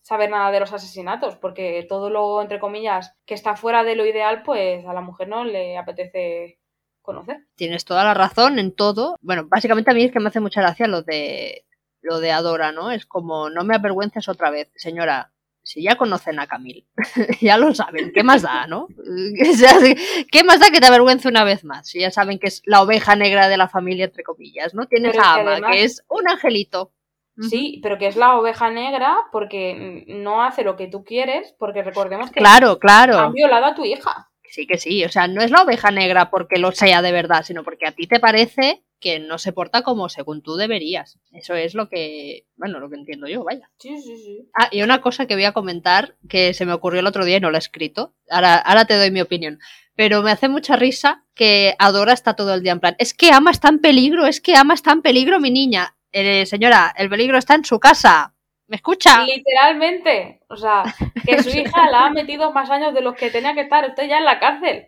[0.00, 4.06] saber nada de los asesinatos, porque todo lo, entre comillas, que está fuera de lo
[4.06, 6.60] ideal, pues a la mujer no le apetece
[7.02, 7.46] conocer.
[7.56, 9.16] Tienes toda la razón en todo.
[9.20, 11.64] Bueno, básicamente a mí es que me hace mucha gracia lo de
[12.00, 12.92] lo de Adora, ¿no?
[12.92, 15.32] Es como, no me avergüences otra vez, señora.
[15.68, 16.86] Si ya conocen a Camille,
[17.42, 18.88] ya lo saben, ¿qué más da, no?
[20.32, 21.86] ¿Qué más da que te avergüence una vez más?
[21.88, 24.86] Si ya saben que es la oveja negra de la familia, entre comillas, ¿no?
[24.86, 26.94] Tienes a Ama, que es un angelito.
[27.50, 31.82] Sí, pero que es la oveja negra porque no hace lo que tú quieres, porque
[31.82, 33.18] recordemos que claro, claro.
[33.18, 34.30] han violado a tu hija.
[34.44, 37.44] Sí que sí, o sea, no es la oveja negra porque lo sea de verdad,
[37.44, 41.18] sino porque a ti te parece que no se porta como según tú deberías.
[41.32, 43.70] Eso es lo que, bueno, lo que entiendo yo, vaya.
[43.78, 44.48] Sí, sí, sí.
[44.58, 47.36] Ah, y una cosa que voy a comentar que se me ocurrió el otro día
[47.36, 48.14] y no lo he escrito.
[48.30, 49.58] Ahora, ahora te doy mi opinión.
[49.94, 53.32] Pero me hace mucha risa que Adora está todo el día en plan, es que
[53.32, 55.96] Ama está en peligro, es que Ama está en peligro, mi niña.
[56.12, 58.34] Eh, señora, el peligro está en su casa.
[58.68, 59.24] ¿Me escucha?
[59.24, 60.40] Literalmente.
[60.48, 60.84] O sea,
[61.24, 64.08] que su hija la ha metido más años de los que tenía que estar usted
[64.08, 64.86] ya en la cárcel.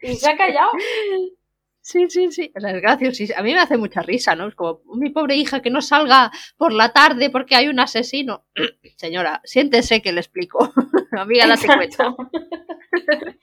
[0.00, 0.70] Y se ha callado.
[1.84, 2.50] Sí, sí, sí.
[2.56, 3.22] O sea, es gracioso.
[3.36, 4.48] A mí me hace mucha risa, ¿no?
[4.48, 8.46] Es como, mi pobre hija, que no salga por la tarde porque hay un asesino.
[8.96, 10.72] Señora, siéntese que le explico.
[11.12, 12.16] Amiga, date cuenta.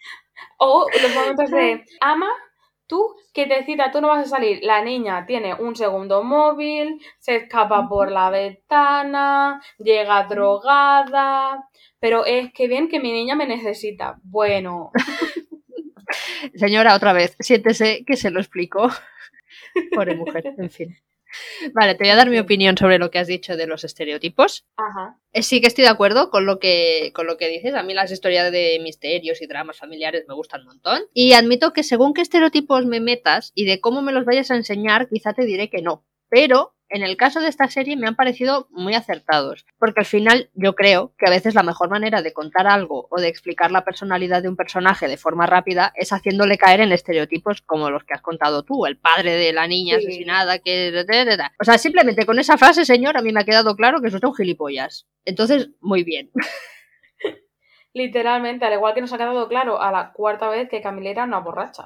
[0.58, 2.32] o los momentos de, ama,
[2.88, 4.62] tú que te cita, tú no vas a salir.
[4.64, 11.70] La niña tiene un segundo móvil, se escapa por la ventana, llega drogada.
[12.00, 14.18] Pero es que bien que mi niña me necesita.
[14.24, 14.90] Bueno.
[16.56, 18.90] Señora, otra vez, siéntese que se lo explico.
[19.96, 20.98] Pobre mujer, en fin.
[21.74, 24.66] Vale, te voy a dar mi opinión sobre lo que has dicho de los estereotipos.
[24.76, 25.18] Ajá.
[25.34, 27.74] Eh, sí que estoy de acuerdo con lo que, con lo que dices.
[27.74, 31.04] A mí las historias de misterios y dramas familiares me gustan un montón.
[31.14, 34.56] Y admito que según qué estereotipos me metas y de cómo me los vayas a
[34.56, 36.06] enseñar, quizá te diré que no.
[36.30, 40.50] Pero en el caso de esta serie me han parecido muy acertados, porque al final
[40.54, 43.86] yo creo que a veces la mejor manera de contar algo o de explicar la
[43.86, 48.14] personalidad de un personaje de forma rápida es haciéndole caer en estereotipos como los que
[48.14, 50.92] has contado tú, el padre de la niña asesinada, que...
[51.60, 54.14] O sea, simplemente con esa frase, señor, a mí me ha quedado claro que es
[54.14, 55.08] un gilipollas.
[55.24, 56.32] Entonces, muy bien.
[57.94, 61.24] Literalmente, al igual que nos ha quedado claro a la cuarta vez que Camila era
[61.24, 61.86] una borracha.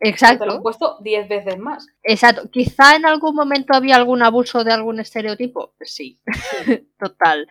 [0.00, 0.44] Exacto.
[0.44, 1.86] Te lo he puesto diez veces más.
[2.02, 2.50] Exacto.
[2.50, 5.74] Quizá en algún momento había algún abuso de algún estereotipo.
[5.80, 6.20] Sí,
[6.98, 7.48] total.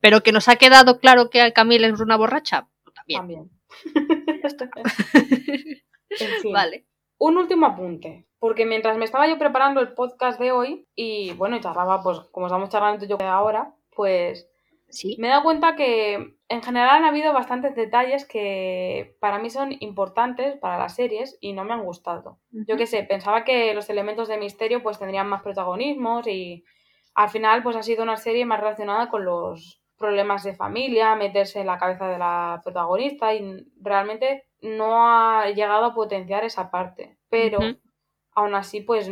[0.00, 2.68] Pero que nos ha quedado claro que Camila es una borracha.
[2.84, 3.50] Pues también.
[6.20, 6.52] en fin.
[6.52, 6.86] Vale.
[7.18, 8.26] Un último apunte.
[8.38, 12.20] Porque mientras me estaba yo preparando el podcast de hoy, y bueno, y charlaba, pues
[12.30, 14.46] como estamos charlando yo ahora, pues
[15.18, 19.74] me he dado cuenta que en general han habido bastantes detalles que para mí son
[19.80, 22.38] importantes para las series y no me han gustado.
[22.50, 26.64] Yo qué sé, pensaba que los elementos de misterio pues tendrían más protagonismos y
[27.14, 31.60] al final pues ha sido una serie más relacionada con los problemas de familia, meterse
[31.60, 37.18] en la cabeza de la protagonista y realmente no ha llegado a potenciar esa parte.
[37.28, 37.58] Pero
[38.32, 39.10] aún así pues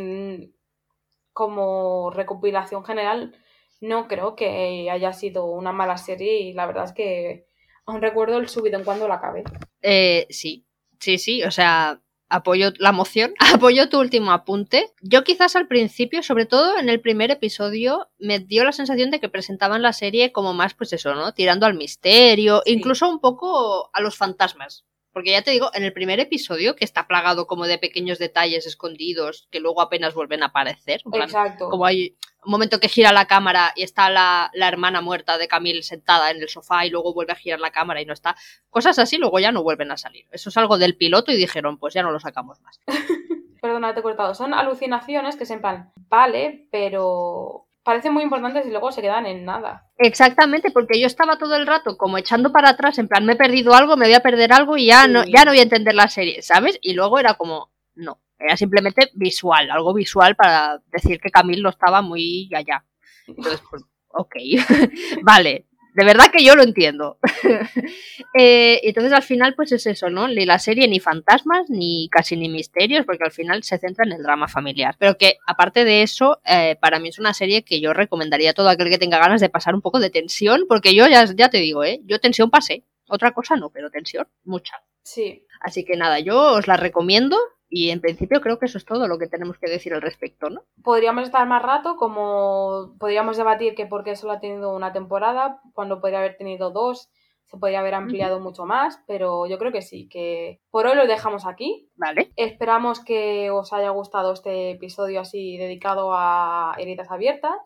[1.33, 3.35] como recopilación general
[3.81, 7.47] no creo que haya sido una mala serie y la verdad es que
[7.85, 9.43] aún recuerdo el subido en cuando la acabé.
[9.81, 10.65] Eh, sí,
[10.99, 14.91] sí, sí, o sea, apoyo la moción, apoyo tu último apunte.
[15.01, 19.19] Yo quizás al principio, sobre todo en el primer episodio, me dio la sensación de
[19.19, 21.33] que presentaban la serie como más, pues eso, ¿no?
[21.33, 24.85] Tirando al misterio, incluso un poco a los fantasmas.
[25.11, 28.67] Porque ya te digo, en el primer episodio, que está plagado como de pequeños detalles
[28.67, 30.99] escondidos que luego apenas vuelven a aparecer.
[31.13, 31.69] Exacto.
[31.69, 35.83] Como hay un momento que gira la cámara y está la, hermana muerta de Camille
[35.83, 38.35] sentada en el sofá y luego vuelve a girar la cámara y no está.
[38.69, 40.25] Cosas así luego ya no vuelven a salir.
[40.31, 42.79] Eso es algo del piloto y dijeron, pues ya no lo sacamos más.
[43.61, 44.35] Perdona, te he cortado.
[44.35, 49.25] Son alucinaciones que se en plan, vale, pero parecen muy importantes y luego se quedan
[49.25, 49.87] en nada.
[49.97, 53.37] Exactamente, porque yo estaba todo el rato como echando para atrás, en plan, me he
[53.37, 55.93] perdido algo, me voy a perder algo y ya, no, ya no voy a entender
[55.93, 56.79] la serie, ¿sabes?
[56.81, 61.69] Y luego era como, no, era simplemente visual, algo visual para decir que Camille no
[61.69, 62.85] estaba muy allá.
[63.27, 64.35] Entonces, pues, ok,
[65.23, 65.65] vale,
[65.95, 67.19] de verdad que yo lo entiendo.
[68.37, 70.27] eh, entonces al final pues es eso, ¿no?
[70.27, 74.11] Ni la serie ni fantasmas, ni casi ni misterios, porque al final se centra en
[74.11, 74.97] el drama familiar.
[74.99, 78.53] Pero que aparte de eso, eh, para mí es una serie que yo recomendaría a
[78.53, 81.49] todo aquel que tenga ganas de pasar un poco de tensión, porque yo ya, ya
[81.49, 82.01] te digo, ¿eh?
[82.03, 82.83] Yo tensión pasé.
[83.07, 84.81] Otra cosa no, pero tensión, mucha.
[85.05, 85.45] Sí.
[85.61, 87.37] Así que nada, yo os la recomiendo.
[87.67, 90.49] Y en principio creo que eso es todo lo que tenemos que decir al respecto,
[90.49, 90.61] ¿no?
[90.83, 95.61] Podríamos estar más rato, como podríamos debatir que por qué solo ha tenido una temporada,
[95.73, 97.09] cuando podría haber tenido dos,
[97.45, 101.07] se podría haber ampliado mucho más, pero yo creo que sí, que por hoy lo
[101.07, 101.89] dejamos aquí.
[101.95, 102.31] Vale.
[102.35, 107.57] Esperamos que os haya gustado este episodio así dedicado a heridas abiertas.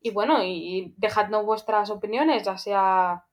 [0.00, 3.24] Y bueno, y dejadnos vuestras opiniones, ya sea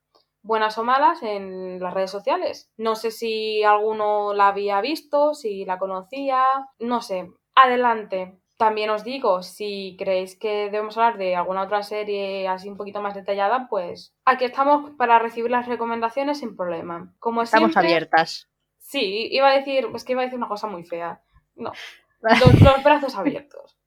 [0.49, 2.71] buenas o malas en las redes sociales.
[2.75, 6.43] No sé si alguno la había visto, si la conocía,
[6.79, 7.29] no sé.
[7.53, 8.39] Adelante.
[8.57, 12.99] También os digo, si creéis que debemos hablar de alguna otra serie así un poquito
[12.99, 17.13] más detallada, pues aquí estamos para recibir las recomendaciones sin problema.
[17.19, 18.49] Como Estamos siempre, abiertas.
[18.79, 21.21] Sí, iba a decir, es que iba a decir una cosa muy fea.
[21.55, 21.71] No,
[22.21, 23.77] los, los brazos abiertos.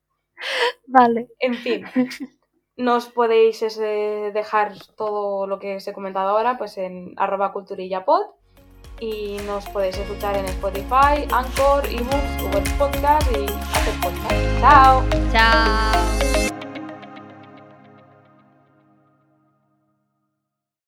[0.87, 1.29] Vale.
[1.41, 1.85] En fin,
[2.77, 8.23] nos podéis ese, dejar todo lo que os he comentado ahora pues en arroba culturillapod
[9.01, 14.61] y nos podéis escuchar en Spotify, Anchor, eBooks, Google Podcast y Apple Podcast.
[14.61, 15.03] ¡Chao!
[15.33, 16.32] Chao.